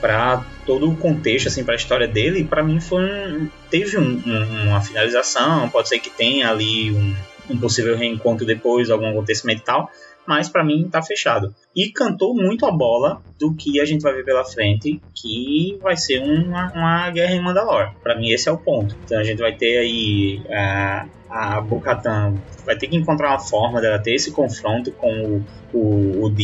[0.00, 3.48] Pra todo o contexto, assim, pra história dele, pra mim foi um.
[3.70, 7.14] Teve um- um- uma finalização, pode ser que tenha ali um,
[7.50, 9.90] um possível reencontro depois, algum acontecimento e tal,
[10.26, 11.54] mas pra mim tá fechado.
[11.76, 15.96] E cantou muito a bola do que a gente vai ver pela frente, que vai
[15.98, 17.90] ser uma, uma guerra em Mandalor.
[18.02, 18.96] Pra mim esse é o ponto.
[19.04, 23.80] Então a gente vai ter aí a, a Bo-Katan vai ter que encontrar uma forma
[23.80, 26.34] dela ter esse confronto com o, o, o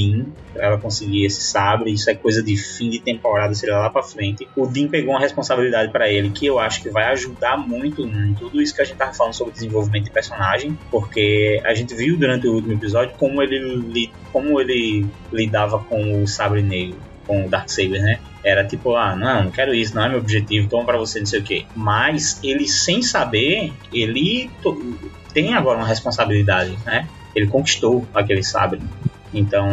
[0.53, 1.93] pra ela conseguir esse sabre.
[1.93, 4.49] Isso é coisa de fim de temporada, seria lá pra frente.
[4.57, 8.35] O Dean pegou uma responsabilidade pra ele que eu acho que vai ajudar muito em
[8.35, 12.17] tudo isso que a gente tava falando sobre desenvolvimento de personagem, porque a gente viu
[12.17, 16.99] durante o último episódio como ele, como ele lidava com o sabre negro,
[17.31, 18.19] com o Darksaber, né?
[18.43, 21.27] Era tipo, ah, não, não quero isso, não é meu objetivo, toma pra você, não
[21.27, 21.65] sei o quê.
[21.77, 24.51] Mas ele, sem saber, ele
[25.33, 27.09] tem agora uma responsabilidade, né?
[27.37, 28.81] Ele conquistou aquele sabre.
[29.33, 29.69] Então,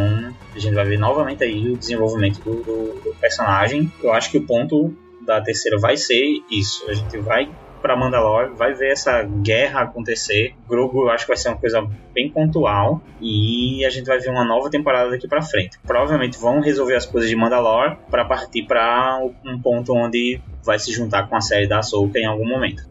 [0.56, 2.64] a gente vai ver novamente aí o desenvolvimento do-
[3.04, 3.92] do personagem.
[4.04, 4.94] Eu acho que o ponto
[5.26, 6.88] da terceira vai ser isso.
[6.88, 7.50] A gente vai
[7.88, 10.54] pra Mandalore, vai ver essa guerra acontecer.
[10.68, 14.30] Grogu eu acho que vai ser uma coisa bem pontual e a gente vai ver
[14.30, 15.80] uma nova temporada daqui pra frente.
[15.88, 20.92] Provavelmente vão resolver as coisas de Mandalore pra partir pra um ponto onde vai se
[20.92, 22.84] juntar com a série da Ahsoka em algum momento.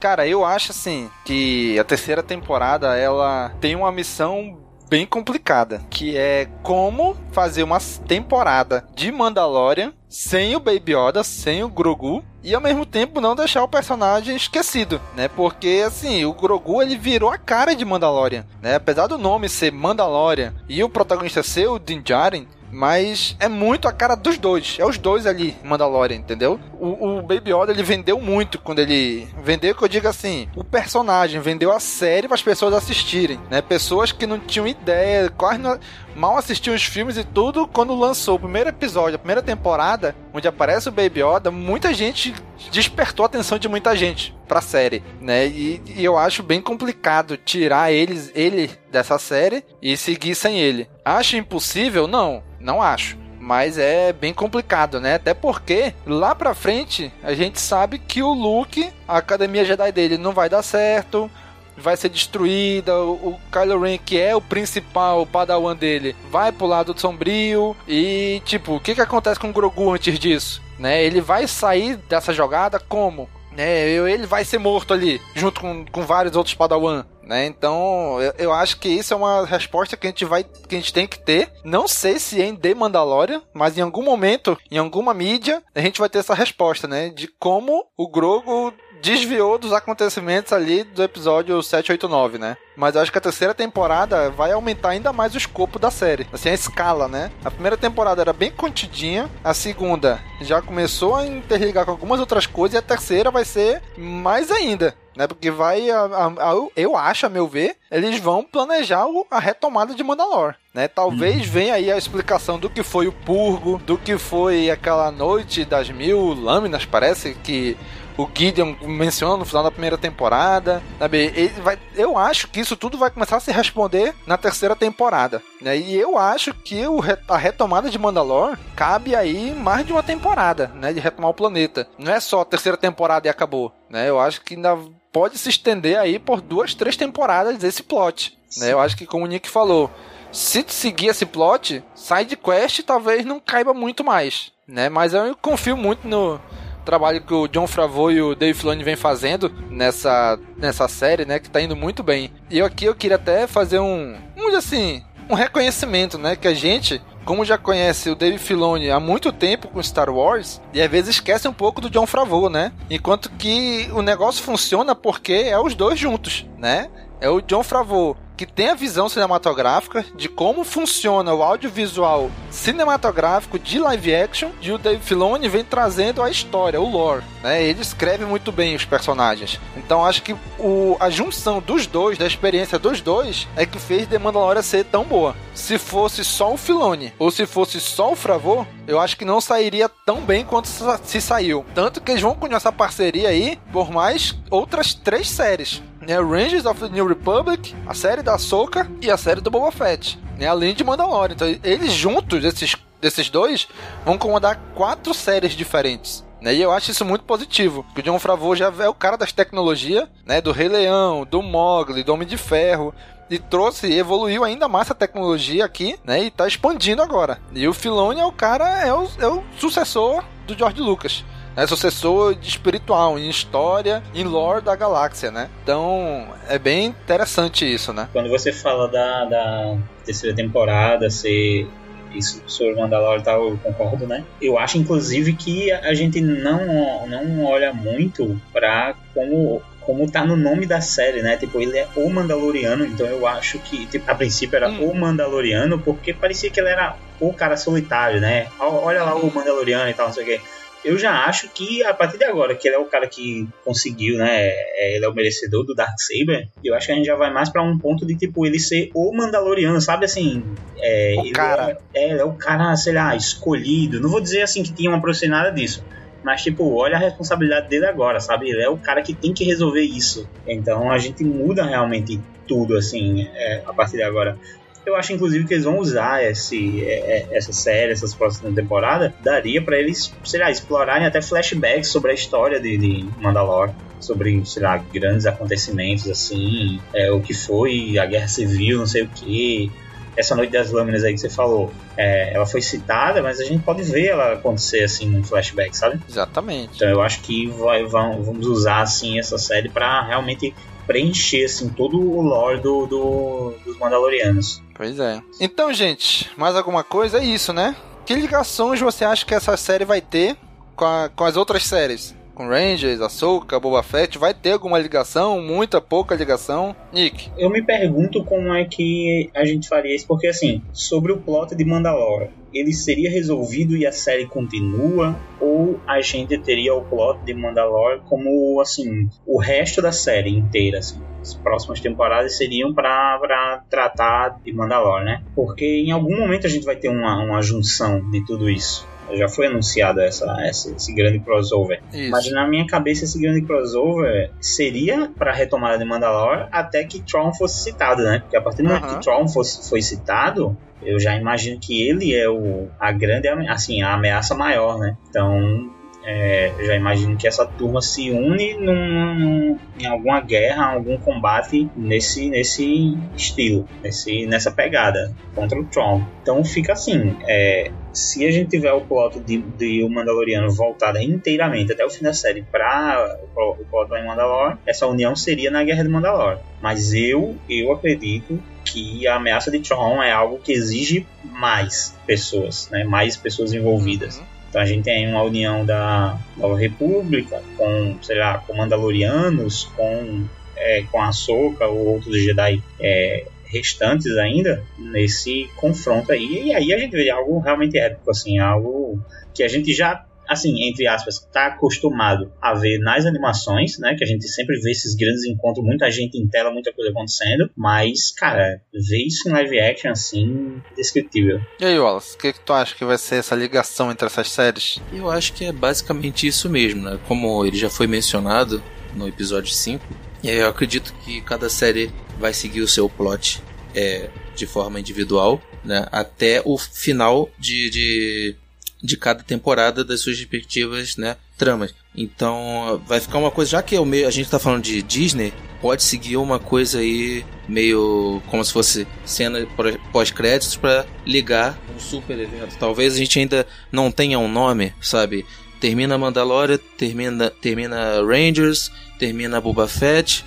[0.00, 4.63] Cara, eu acho assim que a terceira temporada ela tem uma missão
[4.94, 11.64] bem complicada, que é como fazer uma temporada de Mandalorian sem o Baby Yoda, sem
[11.64, 15.26] o Grogu e ao mesmo tempo não deixar o personagem esquecido, né?
[15.26, 18.76] Porque assim, o Grogu ele virou a cara de Mandalorian, né?
[18.76, 23.86] Apesar do nome ser Mandalorian e o protagonista ser o Din Djarin, Mas é muito
[23.86, 24.76] a cara dos dois.
[24.80, 26.58] É os dois ali, Mandalorian, entendeu?
[26.80, 29.28] O, o Baby Yoda, ele vendeu muito quando ele...
[29.40, 33.62] Vendeu, que eu digo assim, o personagem vendeu a série para as pessoas assistirem, né?
[33.62, 35.78] Pessoas que não tinham ideia, quase não
[36.16, 40.48] mal assistiam os filmes e tudo, quando lançou o primeiro episódio, a primeira temporada, onde
[40.48, 42.34] aparece o Baby Yoda, muita gente
[42.72, 45.46] despertou a atenção de muita gente pra série, né?
[45.46, 50.88] E, e, eu acho bem complicado tirar eles, ele dessa série e seguir sem ele.
[51.04, 52.08] Acho impossível?
[52.08, 53.16] Não, não acho.
[53.38, 55.14] Mas é bem complicado, né?
[55.14, 60.18] Até porque lá pra frente a gente sabe que o Luke, a academia Jedi dele
[60.18, 61.30] não vai dar certo
[61.76, 62.96] vai ser destruída.
[62.98, 67.76] O, Kylo Ren, que é o principal padawan dele, vai pro lado sombrio.
[67.86, 70.62] E, tipo, o que, que acontece com o Grogu antes disso?
[70.78, 71.04] Né?
[71.04, 73.28] Ele vai sair dessa jogada como?
[73.56, 73.88] Né?
[73.88, 77.04] Ele vai ser morto ali, junto com, com vários outros padawan.
[77.26, 77.46] Né?
[77.46, 80.78] Então, eu, eu, acho que isso é uma resposta que a gente vai que a
[80.78, 81.50] gente tem que ter.
[81.64, 85.80] Não sei se é em The Mandalorian, mas em algum momento, em alguma mídia, a
[85.80, 91.02] gente vai ter essa resposta, né, de como o Grogu desviou dos acontecimentos ali do
[91.02, 92.56] episódio 789, né?
[92.74, 96.26] Mas eu acho que a terceira temporada vai aumentar ainda mais o escopo da série,
[96.32, 97.30] assim, a escala, né?
[97.44, 102.46] A primeira temporada era bem contidinha, a segunda já começou a interligar com algumas outras
[102.46, 105.26] coisas e a terceira vai ser mais ainda né?
[105.26, 109.38] Porque vai, a, a, a, eu acho, a meu ver, eles vão planejar o, a
[109.38, 110.88] retomada de Mandalor, né?
[110.88, 111.52] Talvez uhum.
[111.52, 115.88] venha aí a explicação do que foi o purgo, do que foi aquela noite das
[115.90, 117.76] mil lâminas, parece que
[118.16, 120.82] o Gideon menciona no final da primeira temporada.
[120.98, 121.48] Sabe?
[121.62, 125.42] Vai, eu acho que isso tudo vai começar a se responder na terceira temporada.
[125.60, 125.76] Né?
[125.76, 130.68] E eu acho que o, a retomada de Mandalor cabe aí mais de uma temporada,
[130.74, 130.92] né?
[130.92, 131.88] De retomar o planeta.
[131.98, 133.72] Não é só a terceira temporada e acabou.
[133.90, 134.08] Né?
[134.08, 134.78] Eu acho que ainda
[135.12, 138.36] pode se estender aí por duas, três temporadas esse plot.
[138.58, 138.72] Né?
[138.72, 139.90] Eu acho que, como o Nick falou,
[140.30, 144.88] se seguir esse plot, side quest talvez não caiba muito mais, né?
[144.88, 146.40] Mas eu confio muito no,
[146.84, 151.38] trabalho que o John Favreau e o Dave Filoni vem fazendo nessa, nessa série, né,
[151.38, 152.30] que tá indo muito bem.
[152.50, 157.00] E aqui eu queria até fazer um, um assim, um reconhecimento, né, que a gente
[157.24, 161.16] como já conhece o Dave Filoni há muito tempo com Star Wars, e às vezes
[161.16, 162.72] esquece um pouco do John Favreau, né?
[162.90, 166.90] Enquanto que o negócio funciona porque é os dois juntos, né?
[167.20, 173.58] É o John Favreau que tem a visão cinematográfica de como funciona o audiovisual cinematográfico
[173.58, 177.62] de live action e o Dave Filoni vem trazendo a história, o lore, né?
[177.62, 179.60] Ele escreve muito bem os personagens.
[179.76, 184.06] Então acho que o, a junção dos dois, da experiência dos dois, é que fez
[184.06, 185.34] The Mandalorian ser tão boa.
[185.54, 189.40] Se fosse só o Filoni ou se fosse só o Favreau, eu acho que não
[189.40, 191.64] sairia tão bem quanto se saiu.
[191.74, 196.66] Tanto que eles vão continuar essa parceria aí por mais outras três séries né, Rangers
[196.66, 200.46] of the New Republic, a série da Soca e a série do Boba Fett, né,
[200.46, 201.34] além de Mandalorian.
[201.34, 203.68] Então, eles juntos, esses, desses dois,
[204.04, 206.24] vão comandar quatro séries diferentes.
[206.40, 207.84] Né, e eu acho isso muito positivo.
[207.84, 210.42] Porque o John Favreau já é o cara das tecnologias, né?
[210.42, 212.94] Do Rei Leão, do Mogli, do Homem de Ferro.
[213.30, 216.22] E trouxe, evoluiu ainda mais a tecnologia aqui, né?
[216.22, 217.38] E tá expandindo agora.
[217.54, 221.24] E o Filoni é o cara, é o, é o sucessor do George Lucas
[221.56, 225.48] é sucessor espiritual em história, em lore da galáxia, né?
[225.62, 228.08] Então é bem interessante isso, né?
[228.12, 231.68] Quando você fala da, da terceira temporada ser
[232.14, 234.24] isso sobre Mandalorian e tal, eu concordo, né?
[234.40, 240.34] Eu acho, inclusive, que a gente não, não olha muito pra como como tá no
[240.34, 241.36] nome da série, né?
[241.36, 244.90] Tipo, ele é o Mandaloriano, então eu acho que, tipo, a princípio era hum.
[244.90, 248.46] o Mandaloriano, porque parecia que ele era o cara solitário, né?
[248.58, 250.40] Olha lá o Mandaloriano e tal, não sei o quê
[250.84, 254.18] eu já acho que a partir de agora, que ele é o cara que conseguiu,
[254.18, 254.48] né?
[254.48, 256.48] É, ele é o merecedor do Dark Saber.
[256.62, 258.90] Eu acho que a gente já vai mais para um ponto de tipo ele ser
[258.94, 260.44] o Mandaloriano, sabe assim?
[260.78, 261.78] É, o cara.
[261.94, 264.00] É, é, é, o cara, sei lá, escolhido.
[264.00, 265.82] Não vou dizer assim que tinha uma profissional nada disso.
[266.22, 268.48] Mas, tipo, olha a responsabilidade dele agora, sabe?
[268.48, 270.28] Ele é o cara que tem que resolver isso.
[270.46, 272.18] Então a gente muda realmente
[272.48, 274.38] tudo, assim, é, a partir de agora.
[274.86, 279.12] Eu acho, inclusive, que eles vão usar esse, é, é, essa série, essas próximas temporadas,
[279.22, 283.72] daria para eles, sei lá, explorarem até flashbacks sobre a história de, de Mandalore
[284.04, 289.02] sobre, sei lá, grandes acontecimentos assim, é, o que foi a guerra civil, não sei
[289.02, 289.72] o que.
[290.16, 293.64] Essa noite das lâminas aí que você falou, é, ela foi citada, mas a gente
[293.64, 296.00] pode ver ela acontecer assim num flashback, sabe?
[296.08, 296.76] Exatamente.
[296.76, 300.54] Então eu acho que vai, vamos usar assim essa série para realmente
[300.86, 304.62] preencher assim, todo o lore do, do, dos Mandalorianos.
[304.74, 305.22] Pois é.
[305.40, 307.18] Então, gente, mais alguma coisa?
[307.18, 307.76] É isso, né?
[308.04, 310.36] Que ligações você acha que essa série vai ter
[310.76, 312.14] com, a, com as outras séries?
[312.34, 314.18] Com Rangers, Ahsoka, Boba Fett?
[314.18, 315.40] Vai ter alguma ligação?
[315.40, 316.74] Muita, pouca ligação?
[316.92, 317.30] Nick?
[317.38, 321.54] Eu me pergunto como é que a gente faria isso, porque assim, sobre o plot
[321.54, 325.16] de Mandalore, ele seria resolvido e a série continua?
[325.40, 330.78] Ou a gente teria o plot de Mandalore como, assim, o resto da série inteira,
[330.78, 331.00] assim?
[331.20, 335.22] As próximas temporadas seriam para tratar de Mandalore, né?
[335.34, 339.28] Porque em algum momento a gente vai ter uma, uma junção de tudo isso já
[339.28, 341.82] foi anunciado essa, essa, esse grande crossover.
[341.92, 342.10] Isso.
[342.10, 347.00] Mas na minha cabeça esse grande crossover seria para a retomada de Mandalore até que
[347.00, 348.20] Tron fosse citado, né?
[348.20, 352.14] Porque a partir do momento que Tron fosse, foi citado, eu já imagino que ele
[352.14, 354.96] é o, a grande, assim, a ameaça maior, né?
[355.08, 355.70] Então,
[356.04, 361.68] é, já imagino que essa turma se une num, num, em alguma guerra, algum combate
[361.74, 366.02] nesse, nesse estilo, nesse, nessa pegada contra o Tron.
[366.22, 370.98] Então fica assim: é, se a gente tiver o plot de, de o Mandaloriano voltado
[370.98, 375.62] inteiramente até o fim da série para o, plot em Mandalore, essa união seria na
[375.64, 376.38] Guerra de Mandalore.
[376.60, 382.68] Mas eu, eu acredito que a ameaça de Tron é algo que exige mais pessoas,
[382.70, 382.84] né?
[382.84, 384.18] mais pessoas envolvidas.
[384.18, 384.24] Uhum.
[384.48, 390.24] Então a gente tem uma união da Nova República com, sei lá, com Mandalorianos, com,
[390.56, 396.48] é, com a Soca ou outros Jedi é, restantes ainda nesse confronto aí.
[396.48, 399.00] E aí a gente vê algo realmente épico, assim, algo
[399.32, 403.94] que a gente já assim, entre aspas, tá acostumado a ver nas animações, né?
[403.94, 407.50] Que a gente sempre vê esses grandes encontros, muita gente em tela, muita coisa acontecendo.
[407.56, 411.40] Mas, cara, ver isso em live action, assim, indescritível.
[411.60, 414.30] E aí, Wallace, o que, que tu acha que vai ser essa ligação entre essas
[414.30, 414.80] séries?
[414.92, 416.98] Eu acho que é basicamente isso mesmo, né?
[417.06, 418.62] Como ele já foi mencionado
[418.94, 419.84] no episódio 5,
[420.22, 423.42] eu acredito que cada série vai seguir o seu plot
[423.74, 425.86] é, de forma individual, né?
[425.90, 428.36] Até o final de, de
[428.84, 431.74] de cada temporada das suas respectivas, né, tramas.
[431.96, 434.82] Então, vai ficar uma coisa, já que é o meio, a gente tá falando de
[434.82, 439.46] Disney, pode seguir uma coisa aí meio como se fosse cena
[439.90, 442.58] pós-créditos para ligar um super evento.
[442.58, 445.24] Talvez a gente ainda não tenha um nome, sabe?
[445.58, 450.22] Termina Mandalorian, termina termina Rangers, termina Boba Fett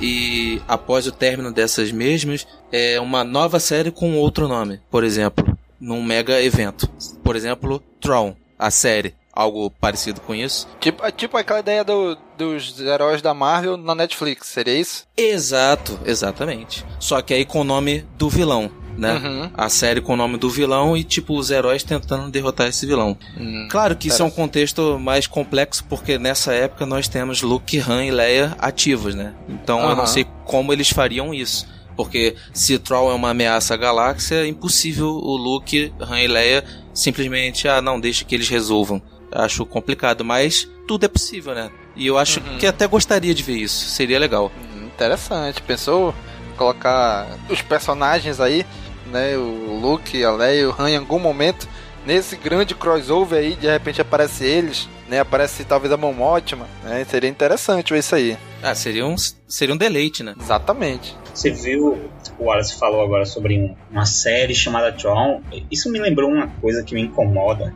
[0.00, 5.58] e após o término dessas mesmas, é uma nova série com outro nome, por exemplo
[5.80, 6.88] num mega evento.
[7.22, 9.14] Por exemplo, Tron, a série.
[9.32, 10.66] Algo parecido com isso.
[10.80, 15.06] Tipo, é tipo aquela ideia do, dos heróis da Marvel na Netflix, seria isso?
[15.16, 16.84] Exato, exatamente.
[16.98, 18.68] Só que aí com o nome do vilão.
[18.98, 19.12] Né?
[19.14, 19.50] Uhum.
[19.54, 23.16] A série com o nome do vilão e, tipo, os heróis tentando derrotar esse vilão.
[23.38, 27.78] Hum, claro que isso é um contexto mais complexo, porque nessa época nós temos Luke,
[27.78, 29.34] Han e Leia ativos, né?
[29.48, 29.90] Então uhum.
[29.90, 31.64] eu não sei como eles fariam isso.
[31.96, 36.64] Porque se Troll é uma ameaça à galáxia, é impossível o Luke, Han e Leia
[36.92, 39.00] simplesmente, ah, não, deixa que eles resolvam.
[39.30, 41.70] Acho complicado, mas tudo é possível, né?
[41.94, 42.58] E eu acho uhum.
[42.58, 44.50] que até gostaria de ver isso, seria legal.
[44.74, 46.12] Hum, interessante, pensou
[46.58, 48.66] colocar os personagens aí,
[49.10, 49.36] né?
[49.36, 51.68] O Luke, a Leia e o Han em algum momento
[52.06, 55.20] nesse grande crossover aí, de repente aparece eles, né?
[55.20, 57.04] Aparece talvez a Momotima, né?
[57.08, 58.36] Seria interessante ver isso aí.
[58.62, 59.14] Ah, seria um,
[59.46, 60.34] seria um deleite, né?
[60.40, 61.16] Exatamente.
[61.34, 65.42] Você viu, o Wallace falou agora sobre uma série chamada Tron.
[65.70, 67.74] Isso me lembrou uma coisa que me incomoda.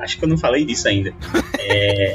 [0.00, 1.14] Acho que eu não falei disso ainda.
[1.58, 2.14] É,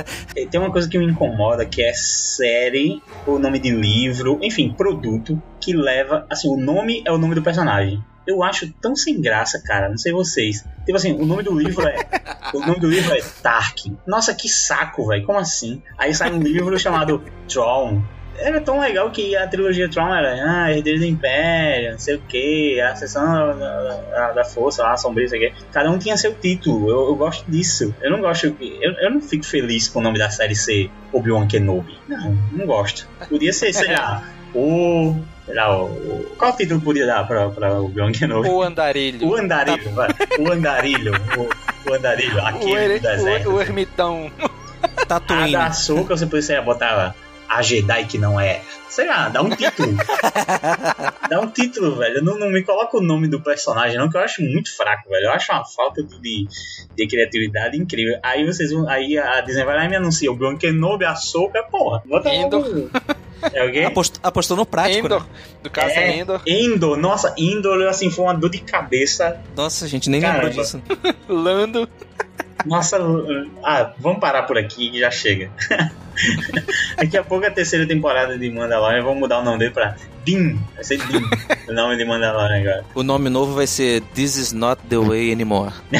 [0.50, 5.40] tem uma coisa que me incomoda que é série, o nome de livro, enfim, produto
[5.60, 6.26] que leva.
[6.28, 9.88] Assim, o nome é o nome do personagem eu acho tão sem graça, cara.
[9.88, 10.64] Não sei vocês.
[10.84, 11.96] Tipo assim, o nome do livro é.
[12.52, 13.96] o nome do livro é Tarkin.
[14.06, 15.24] Nossa, que saco, velho.
[15.24, 15.80] Como assim?
[15.96, 18.02] Aí sai um livro chamado Tron
[18.38, 22.20] era tão legal que a trilogia Tron era ah, Herdeiro do Império, não sei o
[22.20, 23.78] que, a sessão da,
[24.10, 25.64] da, da Força, lá, Sombria, sei o que.
[25.72, 26.88] Cada um tinha seu título.
[26.88, 27.94] Eu, eu gosto disso.
[28.00, 28.56] Eu não gosto.
[28.60, 31.98] Eu, eu não fico feliz com o nome da série ser Obi-Wan Kenobi.
[32.08, 33.08] Não, não gosto.
[33.28, 34.22] Podia ser, sei lá,
[34.54, 35.14] o.
[35.44, 38.48] Sei lá, o, qual título podia dar pra, pra Obi-Wan Kenobi?
[38.48, 39.26] O Andarilho.
[39.26, 40.08] O Andarilho, vai.
[40.38, 41.12] O Andarilho.
[41.36, 43.50] O, o Andarilho, aquele o do deserto.
[43.50, 44.30] O, o ermitão.
[45.08, 45.54] Tatooine.
[45.54, 47.14] A da açúcar você podia botar lá
[47.48, 48.62] a Jedi que não é.
[48.88, 49.94] Sei lá, dá um título.
[51.28, 52.24] dá um título, velho.
[52.24, 55.26] Não, não me coloca o nome do personagem, não, que eu acho muito fraco, velho.
[55.26, 56.48] Eu acho uma falta de,
[56.94, 58.18] de criatividade incrível.
[58.22, 58.88] Aí vocês vão.
[58.88, 62.02] Aí a Disney vai lá e me anuncia o Bion Kenobi, a Soca, porra.
[62.06, 62.88] Bota Endor.
[63.52, 63.84] É alguém?
[63.84, 65.06] Apost, apostou no prático.
[65.06, 65.22] Endor.
[65.22, 65.28] Né?
[65.62, 66.40] Do caso é, é Endor.
[66.46, 66.96] Endor.
[66.96, 69.40] Nossa, Endor, assim, foi uma dor de cabeça.
[69.54, 70.46] Nossa, gente, nem Caramba.
[70.46, 70.82] lembrou disso.
[71.28, 71.88] Lando.
[72.64, 72.98] Nossa,
[73.62, 75.50] ah, vamos parar por aqui que já chega.
[76.96, 80.58] Daqui a pouco a terceira temporada de Mandalorian, vamos mudar o nome dele pra Din.
[80.74, 81.22] Vai ser Din.
[81.68, 82.84] o nome de Mandalorian agora.
[82.94, 85.72] O nome novo vai ser This is not the way anymore.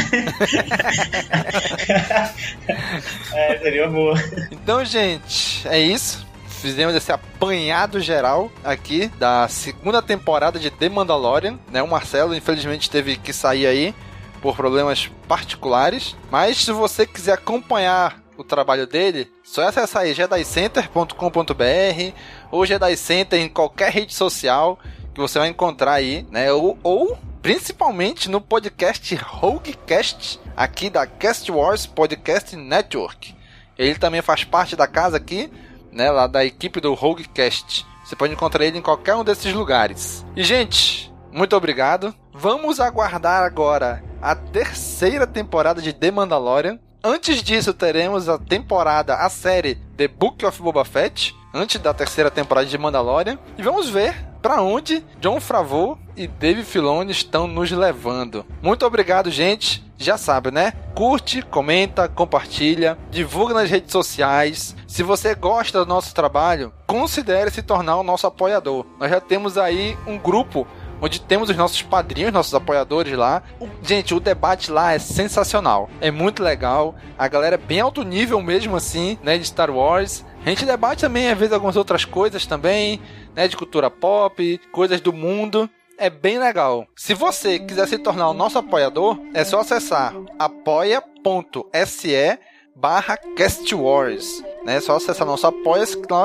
[3.35, 4.15] é, seria boa.
[4.51, 6.27] Então, gente, é isso.
[6.61, 11.59] Fizemos esse apanhado geral aqui da segunda temporada de The Mandalorian.
[11.71, 11.83] Né?
[11.83, 13.95] O Marcelo, infelizmente, teve que sair aí
[14.41, 16.17] por problemas particulares.
[16.31, 22.13] Mas se você quiser acompanhar o trabalho dele, só acessar aí jedicenter.com.br
[22.51, 24.79] ou Jedi Center em qualquer rede social
[25.15, 26.53] que você vai encontrar aí, né?
[26.53, 33.35] Ou, ou principalmente no podcast Roguecast, aqui da Cast Wars Podcast Network.
[33.79, 35.51] Ele também faz parte da casa aqui,
[35.93, 36.11] né?
[36.11, 37.87] Lá da equipe do Roguecast.
[38.05, 40.25] Você pode encontrar ele em qualquer um desses lugares.
[40.37, 42.15] E, gente, muito obrigado.
[42.33, 46.79] Vamos aguardar agora a terceira temporada de The Mandalorian.
[47.09, 52.33] Antes disso, teremos a temporada, a série The Book of Boba Fett, antes da terceira
[52.33, 53.39] temporada de Mandalorian.
[53.57, 58.45] E vamos ver para onde John Favreau e Dave Filoni estão nos levando.
[58.61, 59.87] Muito obrigado, gente.
[59.97, 60.73] Já sabe, né?
[60.97, 64.75] Curte, comenta, compartilha, divulga nas redes sociais.
[64.89, 68.85] Se você gosta do nosso trabalho, considere se tornar o nosso apoiador.
[68.99, 70.67] Nós já temos aí um grupo
[71.01, 73.43] onde temos os nossos padrinhos, nossos apoiadores lá.
[73.61, 75.89] O, gente, o debate lá é sensacional.
[76.01, 76.95] É muito legal.
[77.19, 80.25] A galera é bem alto nível mesmo assim, né, de Star Wars.
[80.45, 83.01] A gente debate também, às vezes, algumas outras coisas também,
[83.35, 85.69] né, de cultura pop, coisas do mundo.
[85.99, 86.87] É bem legal.
[86.95, 92.39] Se você quiser se tornar o nosso apoiador, é só acessar apoia.se
[92.75, 94.43] barra Cast Wars.
[94.67, 94.79] Né?
[94.79, 95.85] É só acessar nosso apoia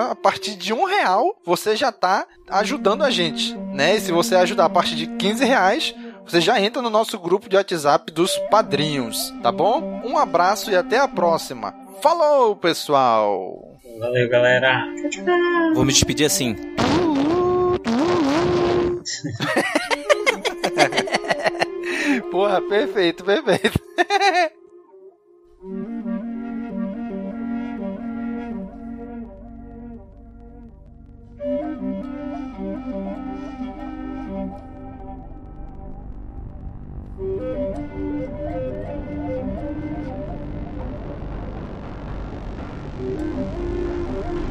[0.10, 3.56] a partir de um real você já está ajudando a gente.
[3.56, 3.98] Né?
[3.98, 5.94] E se você ajudar a partir de 15 reais,
[6.26, 10.02] você já entra no nosso grupo de WhatsApp dos padrinhos, tá bom?
[10.04, 11.72] Um abraço e até a próxima.
[12.02, 13.78] Falou, pessoal!
[14.00, 14.88] Valeu, galera!
[15.76, 16.56] Vou me despedir assim.
[22.32, 23.80] Porra, perfeito, perfeito.
[38.02, 38.38] Thank
[44.48, 44.51] you.